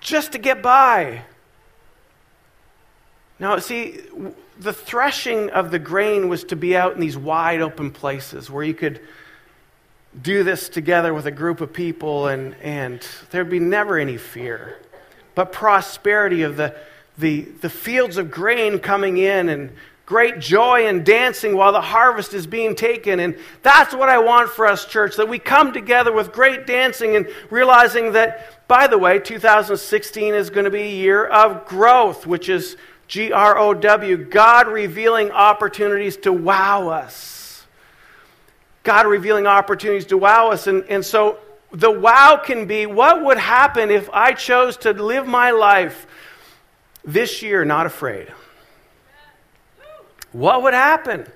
just 0.01 0.31
to 0.33 0.38
get 0.38 0.62
by. 0.62 1.22
Now, 3.44 3.60
see, 3.60 4.00
the 4.58 4.72
threshing 4.72 5.50
of 5.50 5.70
the 5.70 5.78
grain 5.78 6.30
was 6.30 6.46
to 6.46 6.56
be 6.56 6.78
out 6.78 6.94
in 6.94 7.02
these 7.02 7.18
wide 7.18 7.60
open 7.60 7.92
places 7.92 8.50
where 8.50 8.64
you 8.64 8.74
could 8.74 9.02
do 10.22 10.46
this 10.46 10.70
together 10.70 11.14
with 11.14 11.26
a 11.26 11.32
group 11.32 11.60
of 11.60 11.74
people 11.74 12.28
and, 12.28 12.56
and 12.62 13.06
there'd 13.32 13.50
be 13.50 13.60
never 13.60 14.00
any 14.00 14.16
fear. 14.16 14.80
But 15.36 15.52
prosperity 15.52 16.44
of 16.44 16.56
the, 16.56 16.74
the, 17.18 17.42
the 17.42 17.70
fields 17.70 18.16
of 18.16 18.32
grain 18.32 18.80
coming 18.80 19.18
in 19.18 19.50
and 19.50 19.74
great 20.06 20.40
joy 20.40 20.88
and 20.88 21.06
dancing 21.06 21.58
while 21.58 21.74
the 21.74 21.82
harvest 21.82 22.34
is 22.34 22.48
being 22.48 22.76
taken. 22.76 23.20
And 23.20 23.38
that's 23.62 23.94
what 23.94 24.08
I 24.08 24.20
want 24.20 24.52
for 24.52 24.66
us, 24.66 24.86
church, 24.86 25.18
that 25.18 25.28
we 25.28 25.38
come 25.38 25.74
together 25.74 26.14
with 26.14 26.32
great 26.32 26.66
dancing 26.66 27.18
and 27.18 27.28
realizing 27.50 28.14
that, 28.14 28.68
by 28.70 28.88
the 28.88 28.98
way, 28.98 29.20
2016 29.20 30.34
is 30.34 30.50
going 30.50 30.64
to 30.64 30.72
be 30.72 30.84
a 30.84 30.96
year 30.96 31.26
of 31.26 31.66
growth, 31.66 32.26
which 32.26 32.48
is 32.48 32.78
G 33.13 33.32
R 33.32 33.55
O 33.60 33.75
W, 33.75 34.17
God 34.17 34.67
revealing 34.67 35.29
opportunities 35.29 36.17
to 36.17 36.34
wow 36.34 36.88
us. 36.88 37.63
God 38.82 39.05
revealing 39.05 39.46
opportunities 39.46 40.08
to 40.08 40.17
wow 40.17 40.50
us. 40.50 40.65
And, 40.65 40.84
and 40.89 41.05
so 41.05 41.38
the 41.72 41.91
wow 41.91 42.41
can 42.43 42.65
be 42.65 42.88
what 42.88 43.24
would 43.24 43.38
happen 43.38 43.91
if 43.91 44.10
I 44.12 44.34
chose 44.34 44.77
to 44.77 44.93
live 44.93 45.27
my 45.27 45.51
life 45.51 46.08
this 47.05 47.43
year 47.43 47.63
not 47.63 47.86
afraid? 47.86 48.29
What 50.32 50.63
would 50.63 50.74
happen? 50.74 51.27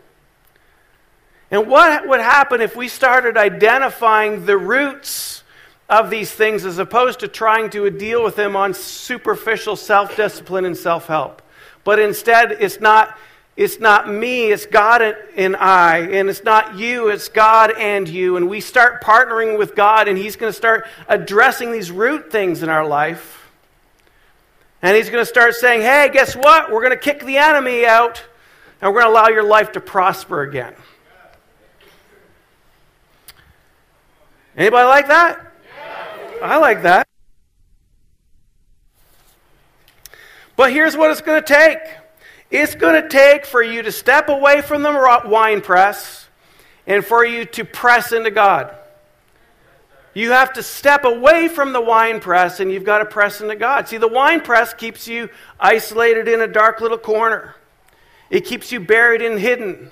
And 1.52 1.68
what 1.68 2.08
would 2.08 2.22
happen 2.22 2.60
if 2.60 2.76
we 2.76 2.88
started 2.88 3.38
identifying 3.38 4.48
the 4.48 4.58
roots 4.58 5.44
of 5.88 6.10
these 6.10 6.32
things 6.32 6.66
as 6.66 6.80
opposed 6.80 7.20
to 7.20 7.28
trying 7.28 7.70
to 7.70 7.88
deal 7.92 8.24
with 8.24 8.36
them 8.36 8.56
on 8.56 8.74
superficial 8.74 9.76
self 9.76 10.16
discipline 10.16 10.66
and 10.66 10.76
self 10.76 11.06
help? 11.06 11.44
But 11.88 12.00
instead, 12.00 12.52
it's 12.52 12.82
not, 12.82 13.18
it's 13.56 13.80
not 13.80 14.10
me, 14.10 14.52
it's 14.52 14.66
God 14.66 15.02
and 15.38 15.56
I. 15.56 16.00
And 16.00 16.30
it's 16.30 16.44
not 16.44 16.78
you, 16.78 17.08
it's 17.08 17.30
God 17.30 17.72
and 17.72 18.10
you. 18.10 18.36
And 18.36 18.50
we 18.50 18.60
start 18.60 19.02
partnering 19.02 19.58
with 19.58 19.74
God, 19.74 20.10
and 20.10 20.18
He's 20.18 20.36
going 20.36 20.52
to 20.52 20.58
start 20.58 20.86
addressing 21.08 21.72
these 21.72 21.90
root 21.90 22.30
things 22.30 22.62
in 22.62 22.68
our 22.68 22.86
life. 22.86 23.50
And 24.82 24.98
He's 24.98 25.10
going 25.10 25.22
to 25.22 25.26
start 25.26 25.56
saying, 25.56 25.80
hey, 25.80 26.10
guess 26.12 26.36
what? 26.36 26.74
We're 26.74 26.82
going 26.82 26.92
to 26.92 26.98
kick 26.98 27.24
the 27.24 27.38
enemy 27.38 27.86
out, 27.86 28.22
and 28.82 28.94
we're 28.94 29.00
going 29.00 29.14
to 29.14 29.18
allow 29.18 29.30
your 29.30 29.48
life 29.48 29.72
to 29.72 29.80
prosper 29.80 30.42
again. 30.42 30.74
Anybody 34.58 34.88
like 34.90 35.08
that? 35.08 35.54
I 36.44 36.58
like 36.58 36.82
that. 36.82 37.08
But 40.58 40.74
here's 40.74 40.98
what 40.98 41.12
it's 41.12 41.22
going 41.22 41.42
to 41.42 41.48
take 41.48 41.80
it's 42.50 42.76
going 42.76 43.02
to 43.02 43.08
take 43.08 43.46
for 43.46 43.62
you 43.62 43.82
to 43.84 43.92
step 43.92 44.30
away 44.30 44.62
from 44.62 44.82
the 44.82 45.22
wine 45.26 45.62
press 45.62 46.28
and 46.86 47.06
for 47.06 47.24
you 47.24 47.46
to 47.46 47.66
press 47.66 48.12
into 48.12 48.32
God. 48.32 48.74
You 50.14 50.32
have 50.32 50.54
to 50.54 50.64
step 50.64 51.04
away 51.04 51.48
from 51.48 51.74
the 51.74 51.82
wine 51.82 52.20
press 52.22 52.60
and 52.60 52.72
you've 52.72 52.86
got 52.86 53.00
to 53.00 53.06
press 53.06 53.40
into 53.42 53.56
God. 53.56 53.88
See, 53.88 53.98
the 53.98 54.08
wine 54.08 54.42
press 54.42 54.74
keeps 54.74 55.08
you 55.08 55.30
isolated 55.60 56.28
in 56.28 56.42
a 56.42 56.48
dark 56.48 56.82
little 56.82 56.98
corner, 56.98 57.56
it 58.30 58.42
keeps 58.42 58.72
you 58.72 58.80
buried 58.80 59.22
and 59.22 59.40
hidden. 59.40 59.92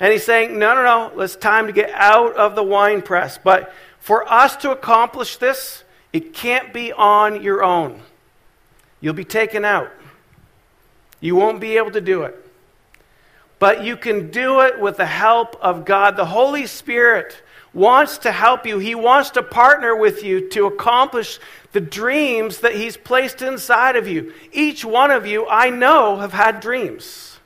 And 0.00 0.12
he's 0.12 0.24
saying, 0.24 0.56
no, 0.56 0.76
no, 0.76 0.84
no, 0.84 1.20
it's 1.20 1.34
time 1.34 1.66
to 1.66 1.72
get 1.72 1.90
out 1.90 2.36
of 2.36 2.54
the 2.54 2.62
wine 2.62 3.02
press. 3.02 3.36
But 3.36 3.74
for 3.98 4.30
us 4.32 4.54
to 4.58 4.70
accomplish 4.70 5.38
this, 5.38 5.82
it 6.12 6.32
can't 6.32 6.72
be 6.72 6.92
on 6.92 7.42
your 7.42 7.64
own. 7.64 8.00
You'll 9.00 9.14
be 9.14 9.24
taken 9.24 9.64
out. 9.64 9.90
You 11.20 11.36
won't 11.36 11.60
be 11.60 11.76
able 11.76 11.92
to 11.92 12.00
do 12.00 12.22
it. 12.22 12.44
But 13.58 13.82
you 13.82 13.96
can 13.96 14.30
do 14.30 14.60
it 14.60 14.80
with 14.80 14.98
the 14.98 15.06
help 15.06 15.56
of 15.60 15.84
God. 15.84 16.16
The 16.16 16.26
Holy 16.26 16.66
Spirit 16.66 17.42
wants 17.74 18.18
to 18.18 18.32
help 18.32 18.66
you, 18.66 18.78
He 18.78 18.94
wants 18.94 19.30
to 19.30 19.42
partner 19.42 19.94
with 19.94 20.22
you 20.22 20.48
to 20.50 20.66
accomplish 20.66 21.38
the 21.72 21.80
dreams 21.80 22.58
that 22.58 22.74
He's 22.74 22.96
placed 22.96 23.42
inside 23.42 23.96
of 23.96 24.08
you. 24.08 24.32
Each 24.52 24.84
one 24.84 25.10
of 25.10 25.26
you, 25.26 25.46
I 25.48 25.70
know, 25.70 26.16
have 26.16 26.32
had 26.32 26.60
dreams. 26.60 27.38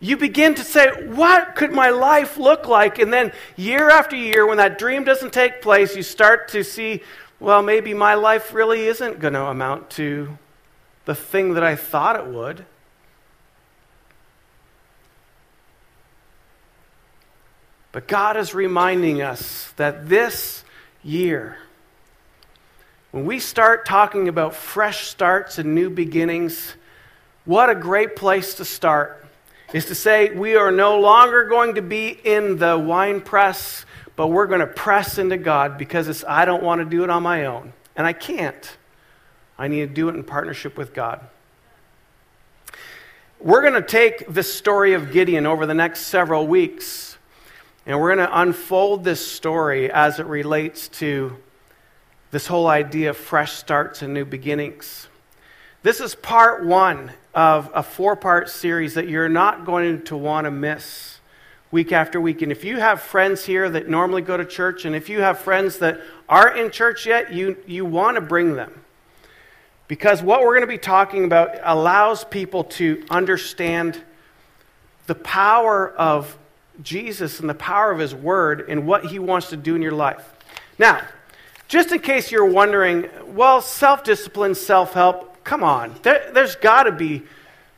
You 0.00 0.16
begin 0.16 0.56
to 0.56 0.64
say, 0.64 0.88
What 1.06 1.54
could 1.54 1.72
my 1.72 1.90
life 1.90 2.36
look 2.36 2.66
like? 2.66 2.98
And 2.98 3.12
then, 3.12 3.32
year 3.56 3.88
after 3.88 4.16
year, 4.16 4.46
when 4.46 4.56
that 4.56 4.78
dream 4.78 5.04
doesn't 5.04 5.32
take 5.32 5.62
place, 5.62 5.94
you 5.94 6.02
start 6.02 6.48
to 6.48 6.64
see 6.64 7.02
well, 7.42 7.60
maybe 7.60 7.92
my 7.92 8.14
life 8.14 8.54
really 8.54 8.86
isn't 8.86 9.18
going 9.18 9.34
to 9.34 9.42
amount 9.42 9.90
to 9.90 10.38
the 11.06 11.14
thing 11.16 11.54
that 11.54 11.64
I 11.64 11.74
thought 11.74 12.14
it 12.14 12.26
would. 12.26 12.64
But 17.90 18.06
God 18.06 18.36
is 18.36 18.54
reminding 18.54 19.22
us 19.22 19.72
that 19.76 20.08
this 20.08 20.62
year, 21.02 21.58
when 23.10 23.26
we 23.26 23.40
start 23.40 23.86
talking 23.86 24.28
about 24.28 24.54
fresh 24.54 25.08
starts 25.08 25.58
and 25.58 25.74
new 25.74 25.90
beginnings, 25.90 26.74
what 27.44 27.68
a 27.68 27.74
great 27.74 28.14
place 28.14 28.54
to 28.54 28.64
start 28.64 29.26
is 29.72 29.86
to 29.86 29.96
say 29.96 30.32
we 30.32 30.54
are 30.54 30.70
no 30.70 31.00
longer 31.00 31.46
going 31.46 31.74
to 31.74 31.82
be 31.82 32.06
in 32.08 32.58
the 32.58 32.78
wine 32.78 33.20
press 33.20 33.84
but 34.16 34.28
we're 34.28 34.46
going 34.46 34.60
to 34.60 34.66
press 34.66 35.18
into 35.18 35.36
God 35.36 35.78
because 35.78 36.08
it's, 36.08 36.24
I 36.24 36.44
don't 36.44 36.62
want 36.62 36.80
to 36.80 36.84
do 36.84 37.04
it 37.04 37.10
on 37.10 37.22
my 37.22 37.46
own. 37.46 37.72
And 37.96 38.06
I 38.06 38.12
can't. 38.12 38.76
I 39.58 39.68
need 39.68 39.80
to 39.80 39.94
do 39.94 40.08
it 40.08 40.14
in 40.14 40.24
partnership 40.24 40.76
with 40.76 40.94
God. 40.94 41.20
We're 43.40 43.60
going 43.60 43.74
to 43.74 43.82
take 43.82 44.32
the 44.32 44.42
story 44.42 44.92
of 44.94 45.12
Gideon 45.12 45.46
over 45.46 45.66
the 45.66 45.74
next 45.74 46.02
several 46.02 46.46
weeks, 46.46 47.18
and 47.86 48.00
we're 48.00 48.14
going 48.14 48.26
to 48.26 48.40
unfold 48.40 49.02
this 49.02 49.26
story 49.26 49.90
as 49.90 50.20
it 50.20 50.26
relates 50.26 50.86
to 50.88 51.36
this 52.30 52.46
whole 52.46 52.68
idea 52.68 53.10
of 53.10 53.16
fresh 53.16 53.52
starts 53.52 54.00
and 54.00 54.14
new 54.14 54.24
beginnings. 54.24 55.08
This 55.82 56.00
is 56.00 56.14
part 56.14 56.64
one 56.64 57.12
of 57.34 57.68
a 57.74 57.82
four 57.82 58.14
part 58.14 58.48
series 58.48 58.94
that 58.94 59.08
you're 59.08 59.28
not 59.28 59.64
going 59.64 60.02
to 60.04 60.16
want 60.16 60.44
to 60.44 60.50
miss 60.50 61.18
week 61.72 61.90
after 61.90 62.20
week. 62.20 62.42
And 62.42 62.52
if 62.52 62.64
you 62.64 62.78
have 62.78 63.02
friends 63.02 63.44
here 63.44 63.68
that 63.68 63.88
normally 63.88 64.22
go 64.22 64.36
to 64.36 64.44
church, 64.44 64.84
and 64.84 64.94
if 64.94 65.08
you 65.08 65.22
have 65.22 65.40
friends 65.40 65.78
that 65.78 66.00
aren't 66.28 66.58
in 66.58 66.70
church 66.70 67.06
yet, 67.06 67.32
you, 67.32 67.56
you 67.66 67.84
want 67.84 68.14
to 68.14 68.20
bring 68.20 68.54
them. 68.54 68.80
Because 69.88 70.22
what 70.22 70.42
we're 70.42 70.52
going 70.52 70.60
to 70.60 70.66
be 70.66 70.78
talking 70.78 71.24
about 71.24 71.56
allows 71.64 72.24
people 72.24 72.64
to 72.64 73.04
understand 73.10 74.00
the 75.06 75.14
power 75.14 75.90
of 75.90 76.38
Jesus 76.82 77.40
and 77.40 77.48
the 77.50 77.54
power 77.54 77.90
of 77.90 77.98
His 77.98 78.14
Word 78.14 78.66
and 78.68 78.86
what 78.86 79.06
He 79.06 79.18
wants 79.18 79.50
to 79.50 79.56
do 79.56 79.74
in 79.74 79.82
your 79.82 79.92
life. 79.92 80.24
Now, 80.78 81.02
just 81.68 81.90
in 81.90 82.00
case 82.00 82.30
you're 82.30 82.44
wondering, 82.44 83.08
well, 83.28 83.60
self 83.60 84.04
discipline, 84.04 84.54
self 84.54 84.92
help, 84.92 85.42
come 85.42 85.62
on. 85.62 85.94
There, 86.02 86.30
there's 86.32 86.56
got 86.56 86.84
to 86.84 86.92
be 86.92 87.22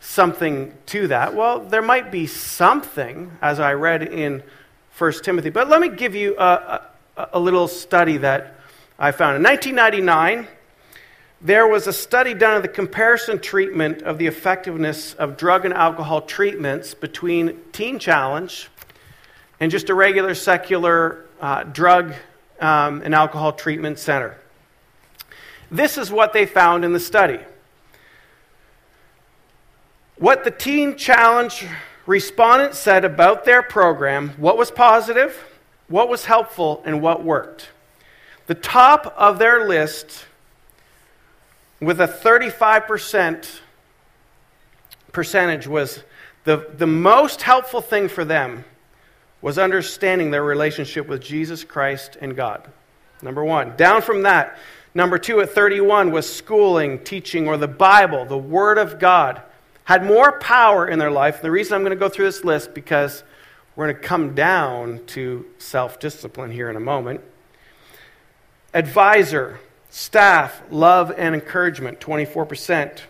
something 0.04 0.72
to 0.86 1.08
that? 1.08 1.34
Well, 1.34 1.60
there 1.60 1.82
might 1.82 2.12
be 2.12 2.26
something, 2.26 3.32
as 3.40 3.58
I 3.58 3.72
read 3.72 4.02
in 4.02 4.42
1 4.98 5.12
Timothy. 5.22 5.50
But 5.50 5.68
let 5.68 5.80
me 5.80 5.88
give 5.88 6.14
you 6.14 6.36
a, 6.38 6.82
a, 7.16 7.28
a 7.34 7.40
little 7.40 7.66
study 7.66 8.18
that 8.18 8.54
I 8.98 9.10
found. 9.12 9.36
In 9.36 9.42
1999, 9.42 10.46
there 11.40 11.66
was 11.66 11.86
a 11.86 11.92
study 11.92 12.34
done 12.34 12.56
of 12.56 12.62
the 12.62 12.68
comparison 12.68 13.38
treatment 13.38 14.02
of 14.02 14.18
the 14.18 14.26
effectiveness 14.26 15.14
of 15.14 15.36
drug 15.36 15.64
and 15.64 15.74
alcohol 15.74 16.22
treatments 16.22 16.94
between 16.94 17.58
Teen 17.72 17.98
Challenge 17.98 18.68
and 19.58 19.70
just 19.70 19.88
a 19.88 19.94
regular 19.94 20.34
secular 20.34 21.24
uh, 21.40 21.64
drug 21.64 22.14
um, 22.60 23.02
and 23.02 23.14
alcohol 23.14 23.52
treatment 23.52 23.98
center. 23.98 24.38
this 25.70 25.98
is 25.98 26.10
what 26.10 26.32
they 26.32 26.46
found 26.46 26.84
in 26.84 26.92
the 26.92 27.00
study. 27.00 27.40
What 30.16 30.44
the 30.44 30.50
Teen 30.50 30.96
Challenge 30.96 31.66
respondents 32.06 32.78
said 32.78 33.04
about 33.04 33.44
their 33.44 33.62
program, 33.62 34.30
what 34.36 34.56
was 34.56 34.70
positive, 34.70 35.44
what 35.88 36.08
was 36.08 36.26
helpful, 36.26 36.82
and 36.84 37.02
what 37.02 37.24
worked. 37.24 37.70
The 38.46 38.54
top 38.54 39.12
of 39.16 39.38
their 39.38 39.66
list, 39.66 40.26
with 41.80 42.00
a 42.00 42.06
35% 42.06 43.60
percentage, 45.12 45.66
was 45.66 46.04
the, 46.44 46.68
the 46.76 46.86
most 46.86 47.42
helpful 47.42 47.80
thing 47.80 48.08
for 48.08 48.24
them 48.24 48.64
was 49.40 49.58
understanding 49.58 50.30
their 50.30 50.44
relationship 50.44 51.08
with 51.08 51.22
Jesus 51.22 51.64
Christ 51.64 52.16
and 52.20 52.36
God. 52.36 52.66
Number 53.20 53.44
one. 53.44 53.76
Down 53.76 54.00
from 54.00 54.22
that, 54.22 54.58
number 54.94 55.18
two 55.18 55.40
at 55.40 55.50
31 55.50 56.12
was 56.12 56.32
schooling, 56.32 57.02
teaching, 57.02 57.48
or 57.48 57.56
the 57.56 57.68
Bible, 57.68 58.24
the 58.24 58.38
Word 58.38 58.78
of 58.78 58.98
God, 58.98 59.42
had 59.84 60.04
more 60.04 60.38
power 60.38 60.86
in 60.88 60.98
their 60.98 61.10
life. 61.10 61.36
And 61.36 61.44
The 61.44 61.50
reason 61.50 61.74
I'm 61.74 61.82
going 61.82 61.90
to 61.90 61.96
go 61.96 62.08
through 62.08 62.26
this 62.26 62.44
list 62.44 62.74
because 62.74 63.22
we're 63.76 63.86
going 63.86 63.96
to 63.96 64.02
come 64.02 64.34
down 64.34 65.04
to 65.08 65.46
self 65.58 66.00
discipline 66.00 66.50
here 66.50 66.70
in 66.70 66.76
a 66.76 66.80
moment. 66.80 67.20
Advisor, 68.72 69.60
staff, 69.90 70.62
love, 70.70 71.12
and 71.16 71.34
encouragement, 71.34 72.00
24%. 72.00 73.00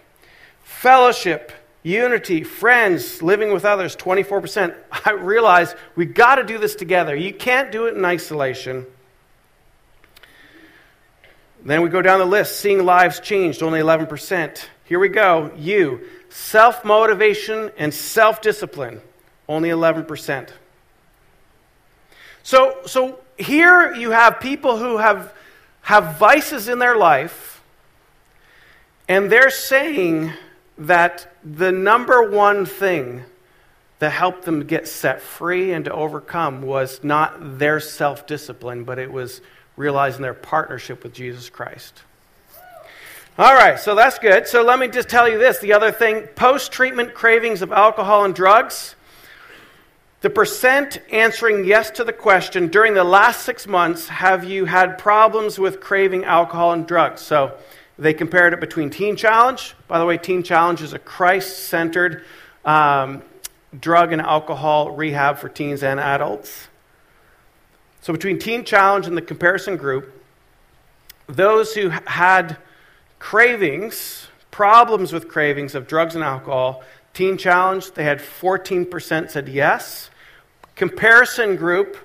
Fellowship, 0.63 1.53
Unity, 1.85 2.45
friends, 2.45 3.21
living 3.21 3.53
with 3.53 3.67
others, 3.67 3.95
24%. 3.95 4.75
I 5.05 5.13
realize 5.13 5.75
we 5.95 6.07
got 6.07 6.37
to 6.37 6.43
do 6.43 6.59
this 6.59 6.75
together. 6.75 7.15
You 7.15 7.33
can't 7.33 7.71
do 7.71 7.87
it 7.87 7.95
in 7.95 8.05
isolation. 8.05 8.87
Then 11.63 11.83
we 11.83 11.91
go 11.91 12.01
down 12.01 12.19
the 12.19 12.25
list. 12.25 12.59
Seeing 12.59 12.85
lives 12.85 13.21
changed, 13.21 13.63
only 13.63 13.81
11%. 13.81 14.65
Here 14.85 14.99
we 14.99 15.09
go. 15.09 15.51
You, 15.57 16.01
self 16.29 16.85
motivation 16.85 17.71
and 17.77 17.93
self 17.93 18.41
discipline, 18.41 19.01
only 19.49 19.71
11%. 19.71 20.51
So, 22.43 22.79
so 22.87 23.21
here 23.39 23.95
you 23.95 24.11
have 24.11 24.41
people 24.41 24.77
who 24.77 24.99
have, 24.99 25.33
have 25.83 26.17
vices 26.17 26.69
in 26.69 26.79
their 26.79 26.97
life, 26.97 27.63
and 29.09 29.33
they're 29.33 29.51
saying, 29.51 30.33
that 30.79 31.33
the 31.45 31.73
number 31.73 32.31
one 32.31 32.67
thing 32.67 33.25
that 33.99 34.11
helped 34.11 34.45
them 34.45 34.67
get 34.67 34.89
set 34.89 35.21
free 35.21 35.73
and 35.73 35.85
to 35.85 35.93
overcome 35.93 36.63
was 36.63 37.03
not 37.03 37.59
their 37.59 37.81
self 37.81 38.27
discipline, 38.27 38.85
but 38.85 38.99
it 38.99 39.13
was 39.13 39.41
realizing 39.77 40.23
their 40.23 40.35
partnership 40.35 41.03
with 41.03 41.13
Jesus 41.13 41.49
Christ. 41.49 42.03
All 43.37 43.53
right, 43.53 43.81
so 43.81 43.97
that's 43.97 44.21
good. 44.21 44.47
So 44.47 44.63
let 44.63 44.79
me 44.79 44.87
just 44.87 45.09
tell 45.09 45.29
you 45.29 45.39
this 45.39 45.59
the 45.59 45.73
other 45.73 45.91
thing 45.91 46.29
post 46.37 46.71
treatment 46.71 47.15
cravings 47.15 47.63
of 47.63 47.73
alcohol 47.73 48.25
and 48.25 48.33
drugs. 48.33 48.95
The 50.21 50.31
percent 50.31 51.01
answering 51.11 51.65
yes 51.65 51.91
to 51.93 52.05
the 52.05 52.13
question 52.13 52.69
during 52.69 52.95
the 52.95 53.03
last 53.03 53.43
six 53.43 53.67
months, 53.67 54.07
have 54.07 54.45
you 54.45 54.67
had 54.67 54.99
problems 54.99 55.59
with 55.59 55.81
craving 55.81 56.25
alcohol 56.25 56.75
and 56.75 56.87
drugs? 56.87 57.23
So 57.23 57.57
they 57.99 58.15
compared 58.15 58.53
it 58.53 58.61
between 58.61 58.89
Teen 58.89 59.17
Challenge. 59.17 59.75
By 59.89 59.99
the 59.99 60.07
way, 60.07 60.17
Teen 60.17 60.45
Challenge 60.45 60.81
is 60.81 60.93
a 60.93 61.01
Christ 61.01 61.65
centered 61.65 62.23
um, 62.65 63.21
drug 63.81 64.13
and 64.13 64.23
alcohol 64.23 64.93
rehab 64.93 65.39
for 65.39 65.49
teens 65.49 65.83
and 65.83 65.99
adults. 65.99 66.69
So, 68.01 68.13
between 68.13 68.39
Teen 68.39 68.65
Challenge 68.65 69.09
and 69.09 69.17
the 69.17 69.23
comparison 69.23 69.77
group, 69.77 70.25
those 71.27 71.75
who 71.75 71.89
had 71.89 72.59
cravings, 73.25 74.29
problems 74.51 75.11
with 75.11 75.29
cravings 75.29 75.75
of 75.75 75.87
drugs 75.87 76.15
and 76.15 76.23
alcohol, 76.23 76.85
Teen 77.15 77.39
Challenge, 77.39 77.91
they 77.93 78.05
had 78.05 78.19
14% 78.19 79.31
said 79.31 79.49
yes. 79.49 80.11
Comparison 80.77 81.57
group 81.57 81.97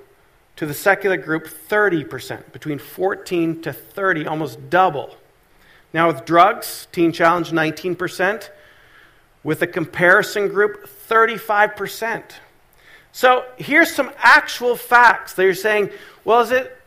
to 0.56 0.66
the 0.66 0.74
secular 0.74 1.18
group, 1.18 1.46
30%, 1.46 2.54
between 2.54 2.80
14 2.80 3.62
to 3.64 3.74
30, 3.74 4.28
almost 4.28 4.70
double. 4.70 5.18
Now, 5.94 6.08
with 6.08 6.24
drugs, 6.24 6.88
Teen 6.94 7.12
Challenge 7.12 7.52
19%. 7.52 8.50
With 9.44 9.62
a 9.62 9.68
comparison 9.68 10.48
group, 10.48 10.88
35%. 11.10 12.24
So 13.12 13.44
here's 13.58 13.94
some 13.94 14.10
actual 14.20 14.78
facts 14.78 15.34
that 15.34 15.44
you're 15.44 15.54
saying, 15.54 15.90
well, 16.24 16.40
is 16.40 16.52
it, 16.52 16.79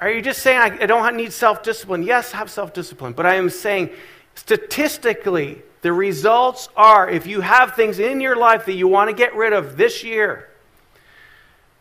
are 0.00 0.10
you 0.10 0.22
just 0.22 0.42
saying 0.42 0.58
I, 0.80 0.86
don't 0.86 1.16
need 1.16 1.32
self 1.32 1.62
discipline? 1.62 2.02
Yes, 2.02 2.32
have 2.32 2.50
self 2.50 2.72
discipline. 2.72 3.12
But 3.12 3.26
I 3.26 3.34
am 3.34 3.50
saying 3.50 3.90
statistically, 4.34 5.62
the 5.82 5.92
results 5.92 6.68
are 6.76 7.08
if 7.08 7.26
you 7.26 7.40
have 7.40 7.74
things 7.74 7.98
in 7.98 8.20
your 8.20 8.36
life 8.36 8.66
that 8.66 8.74
you 8.74 8.88
want 8.88 9.10
to 9.10 9.14
get 9.14 9.34
rid 9.34 9.52
of 9.52 9.76
this 9.76 10.02
year, 10.02 10.48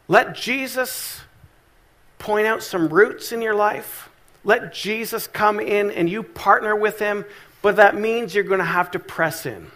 let 0.08 0.36
Jesus 0.36 1.22
point 2.20 2.48
out 2.48 2.64
some 2.64 2.90
roots 2.90 3.32
in 3.32 3.42
your 3.42 3.56
life 3.56 4.10
let 4.48 4.74
Jesus 4.74 5.28
come 5.28 5.60
in 5.60 5.92
and 5.92 6.10
you 6.10 6.24
partner 6.24 6.74
with 6.74 7.00
him, 7.00 7.26
but 7.62 7.76
that 7.76 8.00
means 8.00 8.34
you're 8.34 8.46
going 8.46 8.60
to 8.60 8.66
have 8.66 8.92
to 8.92 9.00
press 9.00 9.46
in. 9.46 9.68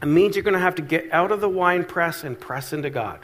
It 0.00 0.06
means 0.06 0.34
you're 0.34 0.42
going 0.42 0.54
to 0.54 0.60
have 0.60 0.76
to 0.76 0.82
get 0.82 1.12
out 1.12 1.30
of 1.30 1.42
the 1.42 1.48
wine 1.48 1.84
press 1.84 2.24
and 2.24 2.40
press 2.40 2.72
into 2.72 2.88
God. 2.88 3.20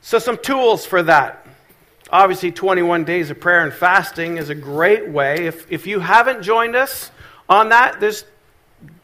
So, 0.00 0.18
some 0.18 0.38
tools 0.38 0.86
for 0.86 1.02
that. 1.02 1.46
Obviously, 2.12 2.52
21 2.52 3.04
days 3.04 3.30
of 3.30 3.40
prayer 3.40 3.64
and 3.64 3.72
fasting 3.72 4.36
is 4.36 4.50
a 4.50 4.54
great 4.54 5.08
way. 5.08 5.46
If, 5.46 5.72
if 5.72 5.86
you 5.86 5.98
haven't 5.98 6.42
joined 6.42 6.76
us 6.76 7.10
on 7.48 7.70
that, 7.70 8.00
just 8.00 8.26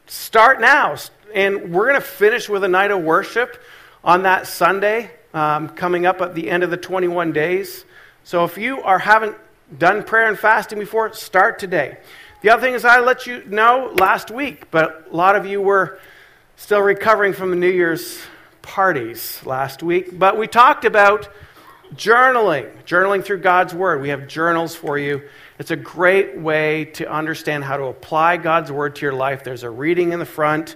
start 0.05 0.61
now. 0.61 0.95
And 1.33 1.73
we're 1.73 1.87
going 1.87 1.99
to 1.99 2.07
finish 2.07 2.47
with 2.47 2.63
a 2.63 2.67
night 2.67 2.91
of 2.91 3.01
worship 3.01 3.59
on 4.03 4.23
that 4.23 4.45
Sunday 4.45 5.09
um, 5.33 5.69
coming 5.69 6.05
up 6.05 6.21
at 6.21 6.35
the 6.35 6.51
end 6.51 6.61
of 6.61 6.69
the 6.69 6.77
21 6.77 7.31
days. 7.31 7.83
So, 8.23 8.43
if 8.43 8.59
you 8.59 8.83
are 8.83 8.99
haven't 8.99 9.35
done 9.75 10.03
prayer 10.03 10.29
and 10.29 10.37
fasting 10.37 10.77
before, 10.77 11.11
start 11.13 11.57
today. 11.57 11.97
The 12.43 12.51
other 12.51 12.61
thing 12.61 12.75
is, 12.75 12.85
I 12.85 12.99
let 12.99 13.25
you 13.25 13.43
know 13.45 13.91
last 13.97 14.29
week, 14.29 14.69
but 14.69 15.07
a 15.11 15.15
lot 15.15 15.35
of 15.35 15.47
you 15.47 15.63
were 15.63 15.99
still 16.57 16.81
recovering 16.81 17.33
from 17.33 17.49
the 17.49 17.55
New 17.55 17.71
Year's 17.71 18.21
parties 18.61 19.43
last 19.47 19.81
week. 19.81 20.19
But 20.19 20.37
we 20.37 20.45
talked 20.45 20.85
about 20.85 21.27
journaling, 21.95 22.71
journaling 22.85 23.23
through 23.23 23.39
God's 23.39 23.73
Word. 23.73 24.01
We 24.01 24.09
have 24.09 24.27
journals 24.27 24.75
for 24.75 24.97
you. 24.97 25.21
It's 25.57 25.71
a 25.71 25.75
great 25.75 26.37
way 26.37 26.85
to 26.85 27.11
understand 27.11 27.63
how 27.63 27.77
to 27.77 27.85
apply 27.85 28.37
God's 28.37 28.71
Word 28.71 28.95
to 28.97 29.01
your 29.01 29.13
life. 29.13 29.43
There's 29.43 29.63
a 29.63 29.69
reading 29.69 30.13
in 30.13 30.19
the 30.19 30.25
front, 30.25 30.75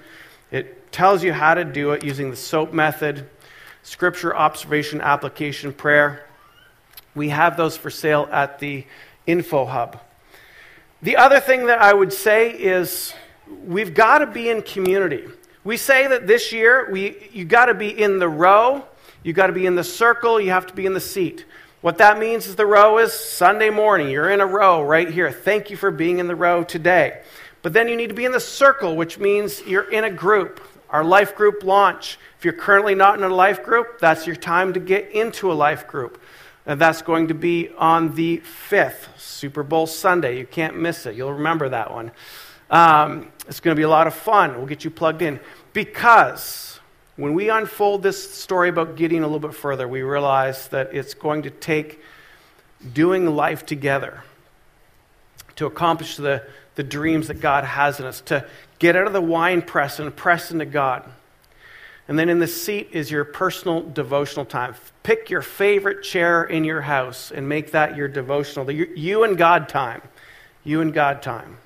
it 0.51 0.91
tells 0.91 1.23
you 1.23 1.33
how 1.33 1.55
to 1.55 1.65
do 1.65 1.91
it 1.91 2.03
using 2.03 2.29
the 2.29 2.35
SOAP 2.35 2.73
method, 2.73 3.27
scripture, 3.81 4.35
observation, 4.35 5.01
application, 5.01 5.73
prayer. 5.73 6.25
We 7.15 7.29
have 7.29 7.57
those 7.57 7.75
for 7.75 7.89
sale 7.89 8.27
at 8.31 8.59
the 8.59 8.85
Info 9.25 9.65
Hub. 9.65 9.99
The 11.01 11.17
other 11.17 11.39
thing 11.39 11.65
that 11.65 11.81
I 11.81 11.93
would 11.93 12.13
say 12.13 12.51
is 12.51 13.13
we've 13.65 13.93
got 13.93 14.19
to 14.19 14.27
be 14.27 14.49
in 14.49 14.61
community. 14.61 15.25
We 15.63 15.77
say 15.77 16.07
that 16.07 16.27
this 16.27 16.51
year 16.51 16.89
we, 16.91 17.29
you 17.31 17.45
got 17.45 17.65
to 17.65 17.73
be 17.73 17.89
in 17.89 18.19
the 18.19 18.29
row, 18.29 18.85
you 19.23 19.33
got 19.33 19.47
to 19.47 19.53
be 19.53 19.65
in 19.65 19.75
the 19.75 19.83
circle, 19.83 20.39
you 20.39 20.51
have 20.51 20.67
to 20.67 20.73
be 20.73 20.85
in 20.85 20.93
the 20.93 20.99
seat. 20.99 21.45
What 21.81 21.97
that 21.97 22.17
means 22.17 22.47
is 22.47 22.55
the 22.55 22.65
row 22.65 22.97
is 22.99 23.11
Sunday 23.11 23.69
morning. 23.69 24.09
You're 24.09 24.29
in 24.29 24.39
a 24.39 24.45
row 24.45 24.81
right 24.81 25.09
here. 25.09 25.31
Thank 25.31 25.69
you 25.69 25.75
for 25.75 25.91
being 25.91 26.19
in 26.19 26.27
the 26.27 26.35
row 26.35 26.63
today. 26.63 27.21
But 27.61 27.73
then 27.73 27.87
you 27.87 27.97
need 27.97 28.07
to 28.07 28.13
be 28.13 28.25
in 28.25 28.31
the 28.31 28.39
circle, 28.39 28.95
which 28.95 29.17
means 29.17 29.61
you're 29.65 29.89
in 29.89 30.03
a 30.03 30.09
group. 30.09 30.61
Our 30.89 31.03
life 31.03 31.35
group 31.35 31.63
launch. 31.63 32.19
If 32.37 32.45
you're 32.45 32.53
currently 32.53 32.95
not 32.95 33.17
in 33.17 33.23
a 33.23 33.33
life 33.33 33.63
group, 33.63 33.99
that's 33.99 34.27
your 34.27 34.35
time 34.35 34.73
to 34.73 34.79
get 34.79 35.11
into 35.11 35.51
a 35.51 35.55
life 35.55 35.87
group. 35.87 36.21
And 36.65 36.79
that's 36.79 37.01
going 37.01 37.29
to 37.29 37.33
be 37.33 37.69
on 37.77 38.15
the 38.15 38.41
5th, 38.69 39.17
Super 39.17 39.63
Bowl 39.63 39.87
Sunday. 39.87 40.37
You 40.39 40.45
can't 40.45 40.77
miss 40.77 41.05
it. 41.05 41.15
You'll 41.15 41.33
remember 41.33 41.69
that 41.69 41.91
one. 41.91 42.11
Um, 42.69 43.31
it's 43.47 43.59
going 43.59 43.75
to 43.75 43.79
be 43.79 43.83
a 43.83 43.89
lot 43.89 44.07
of 44.07 44.13
fun. 44.13 44.55
We'll 44.55 44.67
get 44.67 44.85
you 44.85 44.89
plugged 44.89 45.21
in. 45.21 45.39
Because 45.73 46.72
when 47.15 47.33
we 47.33 47.49
unfold 47.49 48.01
this 48.01 48.33
story 48.33 48.69
about 48.69 48.95
Gideon 48.95 49.23
a 49.23 49.27
little 49.27 49.39
bit 49.39 49.53
further, 49.53 49.87
we 49.87 50.01
realize 50.01 50.67
that 50.69 50.93
it's 50.93 51.13
going 51.13 51.43
to 51.43 51.51
take 51.51 51.99
doing 52.93 53.35
life 53.35 53.65
together 53.65 54.23
to 55.55 55.65
accomplish 55.65 56.17
the, 56.17 56.43
the 56.75 56.83
dreams 56.83 57.27
that 57.27 57.39
God 57.39 57.63
has 57.63 57.99
in 57.99 58.05
us, 58.05 58.21
to 58.21 58.47
get 58.79 58.95
out 58.95 59.05
of 59.05 59.13
the 59.13 59.21
wine 59.21 59.61
press 59.61 59.99
and 59.99 60.15
press 60.15 60.51
into 60.51 60.65
God. 60.65 61.03
And 62.07 62.17
then 62.19 62.29
in 62.29 62.39
the 62.39 62.47
seat 62.47 62.89
is 62.91 63.11
your 63.11 63.23
personal 63.23 63.81
devotional 63.81 64.45
time. 64.45 64.75
Pick 65.03 65.29
your 65.29 65.41
favorite 65.41 66.03
chair 66.03 66.43
in 66.43 66.63
your 66.63 66.81
house 66.81 67.31
and 67.31 67.47
make 67.47 67.71
that 67.71 67.95
your 67.95 68.07
devotional, 68.07 68.69
you 68.69 69.23
and 69.23 69.37
God 69.37 69.69
time. 69.69 70.01
You 70.65 70.81
and 70.81 70.93
God 70.93 71.21
time. 71.21 71.57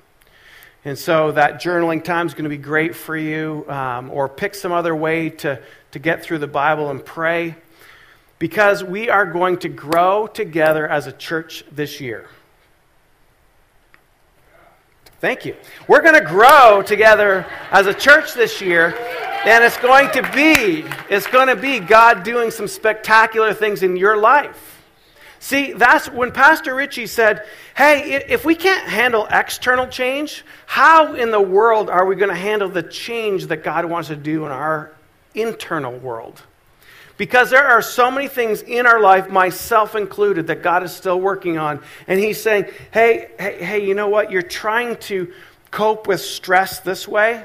And 0.84 0.98
so 0.98 1.32
that 1.32 1.60
journaling 1.60 2.02
time 2.04 2.26
is 2.26 2.34
going 2.34 2.44
to 2.44 2.50
be 2.50 2.56
great 2.56 2.94
for 2.94 3.16
you, 3.16 3.64
um, 3.68 4.10
or 4.10 4.28
pick 4.28 4.54
some 4.54 4.72
other 4.72 4.94
way 4.94 5.30
to, 5.30 5.60
to 5.90 5.98
get 5.98 6.22
through 6.22 6.38
the 6.38 6.46
Bible 6.46 6.90
and 6.90 7.04
pray, 7.04 7.56
because 8.38 8.84
we 8.84 9.10
are 9.10 9.26
going 9.26 9.58
to 9.58 9.68
grow 9.68 10.26
together 10.28 10.86
as 10.86 11.06
a 11.06 11.12
church 11.12 11.64
this 11.72 12.00
year. 12.00 12.28
Thank 15.20 15.44
you. 15.44 15.56
We're 15.88 16.02
going 16.02 16.14
to 16.14 16.24
grow 16.24 16.80
together 16.80 17.44
as 17.72 17.88
a 17.88 17.94
church 17.94 18.34
this 18.34 18.60
year, 18.60 18.96
and 19.44 19.64
it's 19.64 19.76
going 19.78 20.10
to 20.12 20.22
be 20.32 20.84
it's 21.10 21.26
going 21.26 21.48
to 21.48 21.56
be 21.56 21.80
God 21.80 22.22
doing 22.22 22.52
some 22.52 22.68
spectacular 22.68 23.52
things 23.52 23.82
in 23.82 23.96
your 23.96 24.16
life. 24.16 24.77
See, 25.40 25.72
that's 25.72 26.08
when 26.10 26.32
Pastor 26.32 26.74
Richie 26.74 27.06
said, 27.06 27.44
"Hey, 27.76 28.24
if 28.28 28.44
we 28.44 28.54
can't 28.54 28.88
handle 28.88 29.26
external 29.30 29.86
change, 29.86 30.44
how 30.66 31.14
in 31.14 31.30
the 31.30 31.40
world 31.40 31.88
are 31.88 32.04
we 32.04 32.16
going 32.16 32.30
to 32.30 32.34
handle 32.34 32.68
the 32.68 32.82
change 32.82 33.46
that 33.46 33.62
God 33.62 33.84
wants 33.84 34.08
to 34.08 34.16
do 34.16 34.44
in 34.46 34.52
our 34.52 34.90
internal 35.34 35.92
world?" 35.92 36.42
Because 37.18 37.50
there 37.50 37.66
are 37.66 37.82
so 37.82 38.10
many 38.10 38.28
things 38.28 38.62
in 38.62 38.86
our 38.86 39.00
life, 39.00 39.28
myself 39.28 39.96
included, 39.96 40.46
that 40.46 40.62
God 40.62 40.84
is 40.84 40.94
still 40.94 41.20
working 41.20 41.58
on. 41.58 41.80
And 42.06 42.20
He's 42.20 42.40
saying, 42.40 42.66
hey, 42.92 43.32
hey, 43.38 43.62
hey, 43.62 43.84
you 43.86 43.94
know 43.94 44.08
what? 44.08 44.30
You're 44.30 44.40
trying 44.40 44.96
to 44.98 45.32
cope 45.72 46.06
with 46.06 46.20
stress 46.20 46.78
this 46.78 47.08
way. 47.08 47.42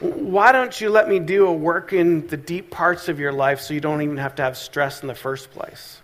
Why 0.00 0.52
don't 0.52 0.80
you 0.80 0.88
let 0.88 1.08
me 1.08 1.18
do 1.18 1.46
a 1.46 1.52
work 1.52 1.92
in 1.92 2.26
the 2.26 2.38
deep 2.38 2.70
parts 2.70 3.08
of 3.08 3.20
your 3.20 3.32
life 3.32 3.60
so 3.60 3.74
you 3.74 3.80
don't 3.80 4.00
even 4.00 4.16
have 4.16 4.34
to 4.36 4.42
have 4.42 4.56
stress 4.56 5.02
in 5.02 5.08
the 5.08 5.14
first 5.14 5.50
place? 5.50 6.00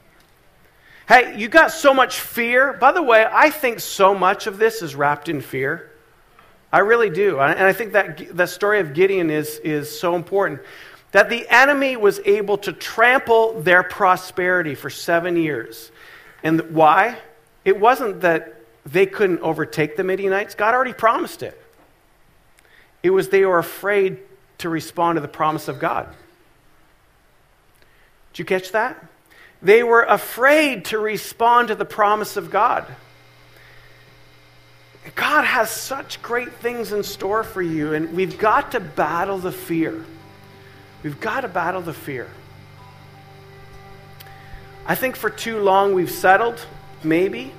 Hey, 1.11 1.37
you 1.37 1.49
got 1.49 1.73
so 1.73 1.92
much 1.92 2.20
fear. 2.20 2.73
By 2.75 2.92
the 2.92 3.03
way, 3.03 3.27
I 3.29 3.51
think 3.51 3.81
so 3.81 4.14
much 4.14 4.46
of 4.46 4.59
this 4.59 4.81
is 4.81 4.94
wrapped 4.94 5.29
in 5.29 5.40
fear. 5.40 5.90
I 6.73 6.79
really 6.79 7.11
do. 7.11 7.40
And 7.40 7.59
I 7.59 7.73
think 7.73 7.94
that 7.94 8.37
the 8.37 8.46
story 8.46 8.79
of 8.79 8.94
Gideon 8.94 9.29
is, 9.29 9.59
is 9.64 9.99
so 9.99 10.14
important 10.14 10.61
that 11.11 11.29
the 11.29 11.49
enemy 11.49 11.96
was 11.96 12.20
able 12.20 12.59
to 12.59 12.73
trample 12.73 13.61
their 13.61 13.83
prosperity 13.83 14.77
for 14.77 14.88
seven 14.88 15.37
years. 15.37 15.90
And 16.44 16.61
why? 16.70 17.18
It 17.64 17.81
wasn't 17.81 18.20
that 18.20 18.61
they 18.87 19.05
couldn't 19.05 19.40
overtake 19.40 19.96
the 19.96 20.05
Midianites, 20.05 20.55
God 20.55 20.75
already 20.75 20.92
promised 20.92 21.42
it. 21.42 21.61
It 23.03 23.11
was 23.11 23.31
they 23.31 23.44
were 23.44 23.59
afraid 23.59 24.18
to 24.59 24.68
respond 24.68 25.16
to 25.16 25.20
the 25.20 25.27
promise 25.27 25.66
of 25.66 25.81
God. 25.81 26.07
Did 28.33 28.38
you 28.38 28.44
catch 28.44 28.70
that? 28.70 29.05
They 29.62 29.83
were 29.83 30.03
afraid 30.03 30.87
to 30.87 30.99
respond 30.99 31.68
to 31.68 31.75
the 31.75 31.85
promise 31.85 32.37
of 32.37 32.51
God. 32.51 32.87
God 35.14 35.44
has 35.44 35.70
such 35.70 36.23
great 36.23 36.53
things 36.55 36.92
in 36.92 37.03
store 37.03 37.42
for 37.42 37.62
you, 37.62 37.94
and 37.94 38.14
we've 38.14 38.38
got 38.38 38.73
to 38.73 38.81
battle 38.81 39.38
the 39.38 39.53
fear. 39.53 40.05
We've 41.03 41.20
got 41.20 41.42
to 41.42 41.49
battle 41.49 41.81
the 41.81 41.94
fear. 41.94 42.29
I 44.87 44.94
think 44.94 45.16
for 45.16 45.31
too 45.31 45.61
long 45.61 45.94
we've 45.94 46.11
settled, 46.11 46.64
maybe. 47.03 47.53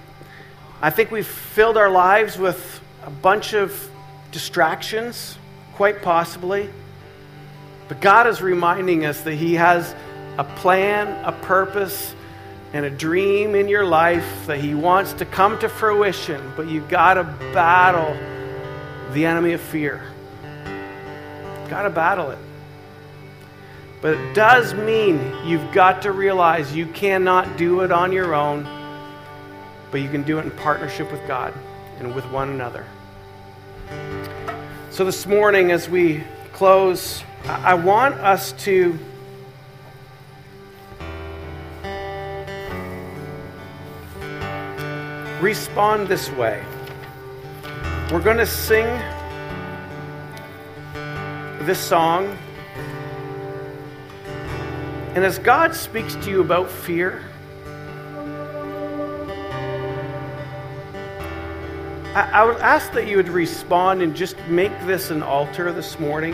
I 0.81 0.89
think 0.89 1.11
we've 1.11 1.27
filled 1.27 1.77
our 1.77 1.89
lives 1.89 2.37
with 2.37 2.81
a 3.03 3.09
bunch 3.09 3.53
of 3.53 3.89
distractions, 4.31 5.37
quite 5.73 6.01
possibly. 6.01 6.69
But 7.87 8.01
God 8.01 8.27
is 8.27 8.41
reminding 8.41 9.05
us 9.05 9.21
that 9.21 9.35
He 9.35 9.55
has 9.55 9.95
a 10.37 10.43
plan, 10.43 11.07
a 11.25 11.31
purpose, 11.31 12.15
and 12.73 12.85
a 12.85 12.89
dream 12.89 13.53
in 13.53 13.67
your 13.67 13.85
life 13.85 14.47
that 14.47 14.59
He 14.59 14.73
wants 14.73 15.13
to 15.13 15.25
come 15.25 15.59
to 15.59 15.69
fruition, 15.69 16.53
but 16.55 16.67
you've 16.67 16.87
got 16.87 17.15
to 17.15 17.23
battle 17.53 18.15
the 19.13 19.25
enemy 19.25 19.53
of 19.53 19.61
fear. 19.61 20.01
Got 21.69 21.83
to 21.83 21.89
battle 21.89 22.31
it. 22.31 22.37
But 24.01 24.15
it 24.15 24.33
does 24.33 24.73
mean 24.73 25.19
you've 25.45 25.71
got 25.73 26.01
to 26.03 26.11
realize 26.11 26.75
you 26.75 26.87
cannot 26.87 27.57
do 27.57 27.81
it 27.81 27.91
on 27.91 28.11
your 28.11 28.33
own, 28.33 28.63
but 29.91 30.01
you 30.01 30.09
can 30.09 30.23
do 30.23 30.39
it 30.39 30.45
in 30.45 30.51
partnership 30.51 31.11
with 31.11 31.25
God 31.27 31.53
and 31.99 32.15
with 32.15 32.25
one 32.31 32.49
another. 32.49 32.85
So, 34.89 35.05
this 35.05 35.25
morning, 35.25 35.71
as 35.71 35.87
we 35.87 36.23
close, 36.51 37.23
I 37.45 37.73
want 37.75 38.15
us 38.15 38.53
to. 38.63 38.97
Respond 45.41 46.07
this 46.07 46.29
way. 46.31 46.63
We're 48.11 48.21
going 48.21 48.37
to 48.37 48.45
sing 48.45 48.85
this 51.65 51.79
song 51.79 52.37
and 55.13 55.25
as 55.25 55.39
God 55.39 55.75
speaks 55.75 56.15
to 56.15 56.29
you 56.29 56.39
about 56.39 56.71
fear, 56.71 57.21
I, 62.15 62.45
would 62.45 62.61
ask 62.61 62.93
that 62.93 63.07
you 63.09 63.17
would 63.17 63.27
respond 63.27 64.01
and 64.01 64.15
just 64.15 64.37
make 64.47 64.71
this 64.85 65.11
an 65.11 65.21
altar 65.21 65.73
this 65.73 65.99
morning. 65.99 66.33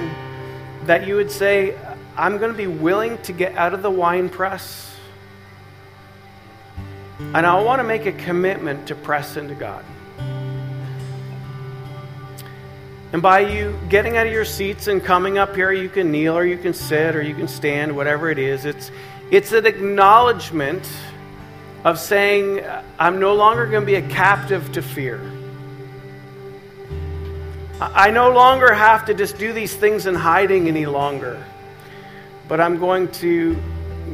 That 0.85 1.07
you 1.07 1.15
would 1.15 1.31
say, 1.31 1.75
I'm 2.15 2.37
going 2.37 2.51
to 2.51 2.57
be 2.57 2.67
willing 2.67 3.17
to 3.23 3.33
get 3.33 3.55
out 3.55 3.73
of 3.73 3.81
the 3.81 3.89
wine 3.89 4.29
press. 4.29 4.93
And 7.37 7.45
I 7.45 7.61
want 7.61 7.81
to 7.81 7.83
make 7.83 8.07
a 8.07 8.13
commitment 8.13 8.87
to 8.87 8.95
press 8.95 9.37
into 9.37 9.53
God. 9.53 9.85
And 13.13 13.21
by 13.21 13.41
you 13.41 13.79
getting 13.89 14.17
out 14.17 14.25
of 14.25 14.33
your 14.33 14.43
seats 14.43 14.87
and 14.87 15.03
coming 15.03 15.37
up 15.37 15.55
here, 15.55 15.71
you 15.71 15.87
can 15.87 16.11
kneel 16.11 16.35
or 16.35 16.43
you 16.43 16.57
can 16.57 16.73
sit 16.73 17.15
or 17.15 17.21
you 17.21 17.35
can 17.35 17.47
stand, 17.47 17.95
whatever 17.95 18.31
it 18.31 18.39
is. 18.39 18.65
It's, 18.65 18.89
it's 19.29 19.51
an 19.51 19.67
acknowledgement 19.67 20.89
of 21.83 21.99
saying, 21.99 22.65
I'm 22.97 23.19
no 23.19 23.35
longer 23.35 23.67
going 23.67 23.81
to 23.81 23.85
be 23.85 23.97
a 24.03 24.09
captive 24.09 24.71
to 24.71 24.81
fear. 24.81 25.21
I 27.79 28.09
no 28.09 28.31
longer 28.31 28.73
have 28.73 29.05
to 29.05 29.13
just 29.13 29.37
do 29.37 29.53
these 29.53 29.75
things 29.75 30.07
in 30.07 30.15
hiding 30.15 30.67
any 30.67 30.87
longer. 30.87 31.45
But 32.47 32.61
I'm 32.61 32.79
going 32.79 33.11
to 33.11 33.55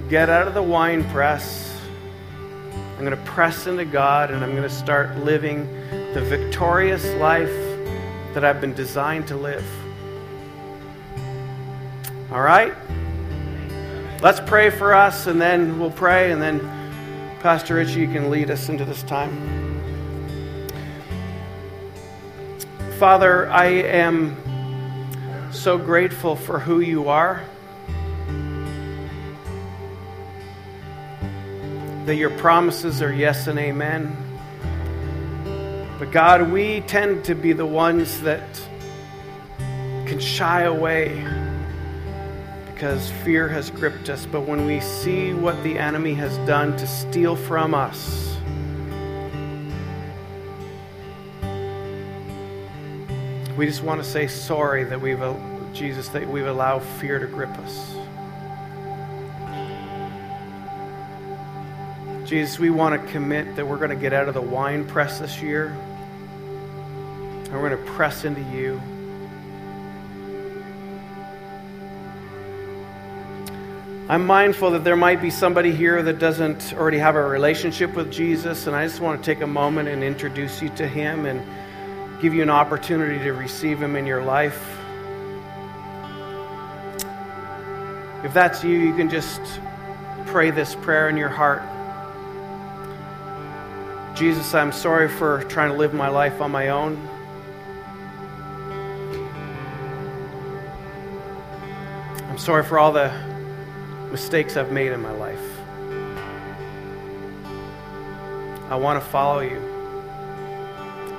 get 0.10 0.30
out 0.30 0.50
of 0.50 0.54
the 0.54 0.62
wine 0.62 1.10
press. 1.10 1.73
I'm 2.94 3.06
going 3.06 3.12
to 3.12 3.32
press 3.32 3.68
into 3.68 3.86
God 3.86 4.32
and 4.32 4.44
I'm 4.44 4.52
going 4.52 4.64
to 4.64 4.70
start 4.70 5.18
living 5.18 5.68
the 6.14 6.22
victorious 6.22 7.06
life 7.16 7.52
that 8.34 8.46
I've 8.46 8.62
been 8.62 8.74
designed 8.74 9.28
to 9.28 9.36
live. 9.36 9.66
All 12.32 12.42
right? 12.42 12.74
Let's 14.22 14.40
pray 14.40 14.70
for 14.70 14.94
us, 14.94 15.28
and 15.28 15.42
then 15.42 15.80
we'll 15.80 15.92
pray, 15.92 16.32
and 16.32 16.42
then 16.42 16.60
Pastor 17.42 17.76
Richie, 17.76 18.00
you 18.00 18.08
can 18.08 18.30
lead 18.30 18.50
us 18.50 18.70
into 18.70 18.86
this 18.86 19.04
time. 19.04 19.82
Father, 22.98 23.50
I 23.52 23.66
am 23.66 24.38
so 25.52 25.78
grateful 25.78 26.38
for 26.38 26.58
who 26.58 26.80
you 26.80 27.10
are. 27.10 27.44
That 32.06 32.16
your 32.16 32.32
promises 32.32 33.02
are 33.02 33.14
yes 33.14 33.48
and 33.48 33.58
amen. 33.58 34.18
But 35.98 36.12
God, 36.12 36.52
we 36.52 36.82
tend 36.82 37.24
to 37.26 37.34
be 37.36 37.54
the 37.54 37.66
ones 37.66 38.22
that 38.22 38.44
can 40.06 40.20
shy 40.20 40.64
away 40.64 41.26
because 42.66 43.10
fear 43.24 43.48
has 43.48 43.70
gripped 43.70 44.10
us. 44.10 44.26
But 44.26 44.42
when 44.42 44.66
we 44.66 44.82
see 44.82 45.34
what 45.34 45.64
the 45.64 45.80
enemy 45.80 46.14
has 46.16 46.36
done 46.40 46.76
to 46.76 46.86
steal 46.86 47.38
from 47.38 47.74
us, 47.74 48.36
we 53.56 53.66
just 53.66 53.82
want 53.82 54.04
to 54.04 54.10
say 54.10 54.28
sorry 54.28 54.84
that 54.84 55.00
we've, 55.00 55.24
Jesus, 55.74 56.10
that 56.10 56.28
we've 56.28 56.48
allowed 56.48 56.84
fear 56.84 57.18
to 57.20 57.28
grip 57.28 57.58
us. 57.60 58.03
Jesus, 62.26 62.58
we 62.58 62.70
want 62.70 63.02
to 63.02 63.12
commit 63.12 63.58
that 63.58 63.68
we're 63.68 63.78
going 63.78 63.90
to 63.90 63.98
get 63.98 64.14
out 64.14 64.30
of 64.30 64.34
the 64.34 64.42
wine 64.42 64.88
press 64.88 65.20
this 65.20 65.42
year. 65.42 65.68
And 65.68 67.54
we're 67.54 67.70
going 67.70 67.86
to 67.86 67.92
press 67.92 68.24
into 68.24 68.42
you. 68.42 68.82
I'm 74.08 74.26
mindful 74.26 74.72
that 74.72 74.84
there 74.84 74.96
might 74.96 75.22
be 75.22 75.30
somebody 75.30 75.74
here 75.74 76.04
that 76.04 76.20
doesn't 76.20 76.74
already 76.74 76.98
have 76.98 77.16
a 77.16 77.24
relationship 77.24 77.94
with 77.94 78.12
Jesus, 78.12 78.68
and 78.68 78.76
I 78.76 78.86
just 78.86 79.00
want 79.00 79.22
to 79.22 79.26
take 79.26 79.42
a 79.42 79.48
moment 79.48 79.90
and 79.90 80.04
introduce 80.04 80.62
you 80.62 80.70
to 80.70 80.88
Him 80.88 81.26
and 81.26 81.42
give 82.22 82.34
you 82.34 82.42
an 82.42 82.50
opportunity 82.50 83.18
to 83.20 83.32
receive 83.32 83.82
Him 83.82 83.96
in 83.96 84.06
your 84.06 84.24
life. 84.24 84.78
If 88.24 88.34
that's 88.34 88.64
you, 88.64 88.78
you 88.78 88.96
can 88.96 89.10
just 89.10 89.42
pray 90.28 90.52
this 90.52 90.76
prayer 90.76 91.10
in 91.10 91.18
your 91.18 91.30
heart. 91.30 91.62
Jesus, 94.24 94.54
I'm 94.54 94.72
sorry 94.72 95.10
for 95.10 95.44
trying 95.50 95.70
to 95.70 95.76
live 95.76 95.94
my 95.94 96.08
life 96.08 96.40
on 96.40 96.50
my 96.50 96.70
own. 96.70 96.96
I'm 102.30 102.38
sorry 102.38 102.64
for 102.64 102.80
all 102.80 102.94
the 102.94 103.12
mistakes 104.14 104.56
I've 104.56 104.72
made 104.72 104.94
in 104.94 105.02
my 105.02 105.12
life. 105.12 105.44
I 108.70 108.78
want 108.78 109.04
to 109.04 109.10
follow 109.10 109.42
you. 109.42 109.60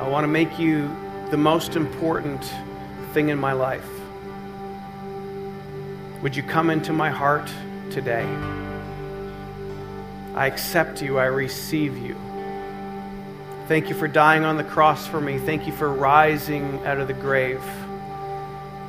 I 0.00 0.08
want 0.08 0.24
to 0.24 0.28
make 0.28 0.58
you 0.58 0.88
the 1.30 1.36
most 1.36 1.76
important 1.76 2.42
thing 3.12 3.28
in 3.28 3.38
my 3.38 3.52
life. 3.52 3.86
Would 6.22 6.34
you 6.34 6.42
come 6.42 6.70
into 6.70 6.94
my 6.94 7.10
heart 7.10 7.52
today? 7.90 8.24
I 10.34 10.46
accept 10.46 11.02
you. 11.02 11.18
I 11.18 11.26
receive 11.26 11.98
you. 11.98 12.16
Thank 13.66 13.88
you 13.88 13.94
for 13.94 14.06
dying 14.06 14.44
on 14.44 14.58
the 14.58 14.64
cross 14.64 15.06
for 15.06 15.22
me. 15.22 15.38
Thank 15.38 15.66
you 15.66 15.72
for 15.72 15.90
rising 15.90 16.84
out 16.84 16.98
of 16.98 17.08
the 17.08 17.14
grave 17.14 17.62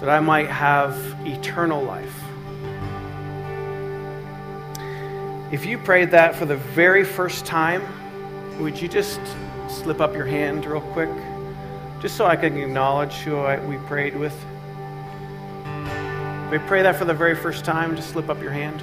that 0.01 0.09
I 0.09 0.19
might 0.19 0.49
have 0.49 0.97
eternal 1.25 1.81
life. 1.81 2.13
If 5.53 5.65
you 5.65 5.77
prayed 5.77 6.11
that 6.11 6.35
for 6.35 6.45
the 6.45 6.57
very 6.57 7.05
first 7.05 7.45
time, 7.45 7.83
would 8.59 8.81
you 8.81 8.89
just 8.89 9.21
slip 9.69 10.01
up 10.01 10.13
your 10.13 10.25
hand 10.25 10.65
real 10.65 10.81
quick? 10.81 11.09
Just 12.01 12.17
so 12.17 12.25
I 12.25 12.35
can 12.35 12.57
acknowledge 12.57 13.13
who 13.19 13.38
I, 13.38 13.65
we 13.65 13.77
prayed 13.88 14.17
with. 14.17 14.35
If 16.45 16.51
we 16.51 16.59
pray 16.67 16.81
that 16.81 16.97
for 16.97 17.05
the 17.05 17.13
very 17.13 17.35
first 17.35 17.63
time, 17.63 17.95
just 17.95 18.09
slip 18.09 18.29
up 18.29 18.41
your 18.41 18.51
hand. 18.51 18.81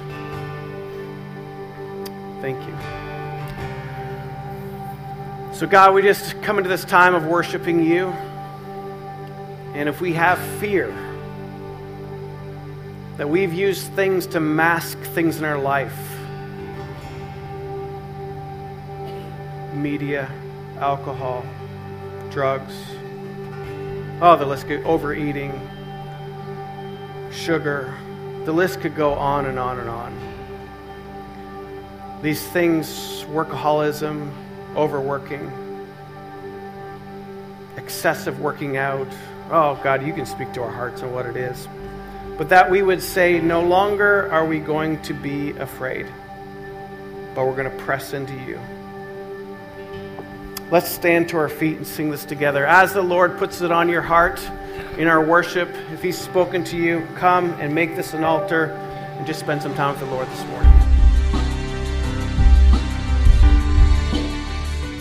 Thank 2.41 2.59
you. 2.67 3.02
So, 5.53 5.67
God, 5.67 5.93
we 5.93 6.01
just 6.01 6.41
come 6.41 6.57
into 6.57 6.67
this 6.67 6.83
time 6.83 7.13
of 7.13 7.27
worshiping 7.27 7.85
you. 7.85 8.07
And 9.75 9.87
if 9.87 10.01
we 10.01 10.13
have 10.13 10.39
fear 10.59 10.91
that 13.17 13.29
we've 13.29 13.53
used 13.53 13.85
things 13.93 14.25
to 14.27 14.39
mask 14.39 14.97
things 14.97 15.37
in 15.37 15.45
our 15.45 15.59
life, 15.59 15.95
media, 19.75 20.27
alcohol, 20.79 21.45
drugs, 22.31 22.73
oh, 24.21 24.35
the 24.35 24.47
list 24.47 24.65
could, 24.67 24.83
overeating, 24.85 25.51
sugar, 27.31 27.93
the 28.45 28.51
list 28.51 28.81
could 28.81 28.95
go 28.95 29.13
on 29.13 29.45
and 29.45 29.59
on 29.59 29.79
and 29.79 29.87
on. 29.87 30.17
These 32.23 32.41
things, 32.47 33.23
workaholism, 33.25 34.31
overworking, 34.75 35.51
excessive 37.77 38.39
working 38.39 38.77
out. 38.77 39.07
Oh, 39.51 39.79
God, 39.83 40.05
you 40.05 40.13
can 40.13 40.25
speak 40.25 40.53
to 40.53 40.63
our 40.63 40.71
hearts 40.71 41.01
and 41.01 41.13
what 41.13 41.25
it 41.25 41.35
is. 41.35 41.67
But 42.37 42.49
that 42.49 42.69
we 42.69 42.81
would 42.81 43.01
say, 43.01 43.39
no 43.39 43.61
longer 43.61 44.31
are 44.31 44.45
we 44.45 44.59
going 44.59 45.01
to 45.03 45.13
be 45.13 45.51
afraid, 45.51 46.07
but 47.35 47.45
we're 47.45 47.55
going 47.55 47.69
to 47.69 47.83
press 47.83 48.13
into 48.13 48.33
you. 48.33 48.59
Let's 50.71 50.89
stand 50.89 51.29
to 51.29 51.37
our 51.37 51.49
feet 51.49 51.77
and 51.77 51.85
sing 51.85 52.09
this 52.09 52.25
together. 52.25 52.65
As 52.65 52.93
the 52.93 53.03
Lord 53.03 53.37
puts 53.37 53.61
it 53.61 53.71
on 53.71 53.89
your 53.89 54.01
heart 54.01 54.41
in 54.97 55.07
our 55.07 55.23
worship, 55.23 55.69
if 55.91 56.01
He's 56.01 56.17
spoken 56.17 56.63
to 56.65 56.77
you, 56.77 57.07
come 57.15 57.51
and 57.59 57.75
make 57.75 57.95
this 57.95 58.15
an 58.15 58.23
altar 58.23 58.71
and 59.17 59.27
just 59.27 59.39
spend 59.39 59.61
some 59.61 59.75
time 59.75 59.91
with 59.91 59.99
the 59.99 60.15
Lord 60.15 60.27
this 60.27 60.43
morning. 60.47 60.72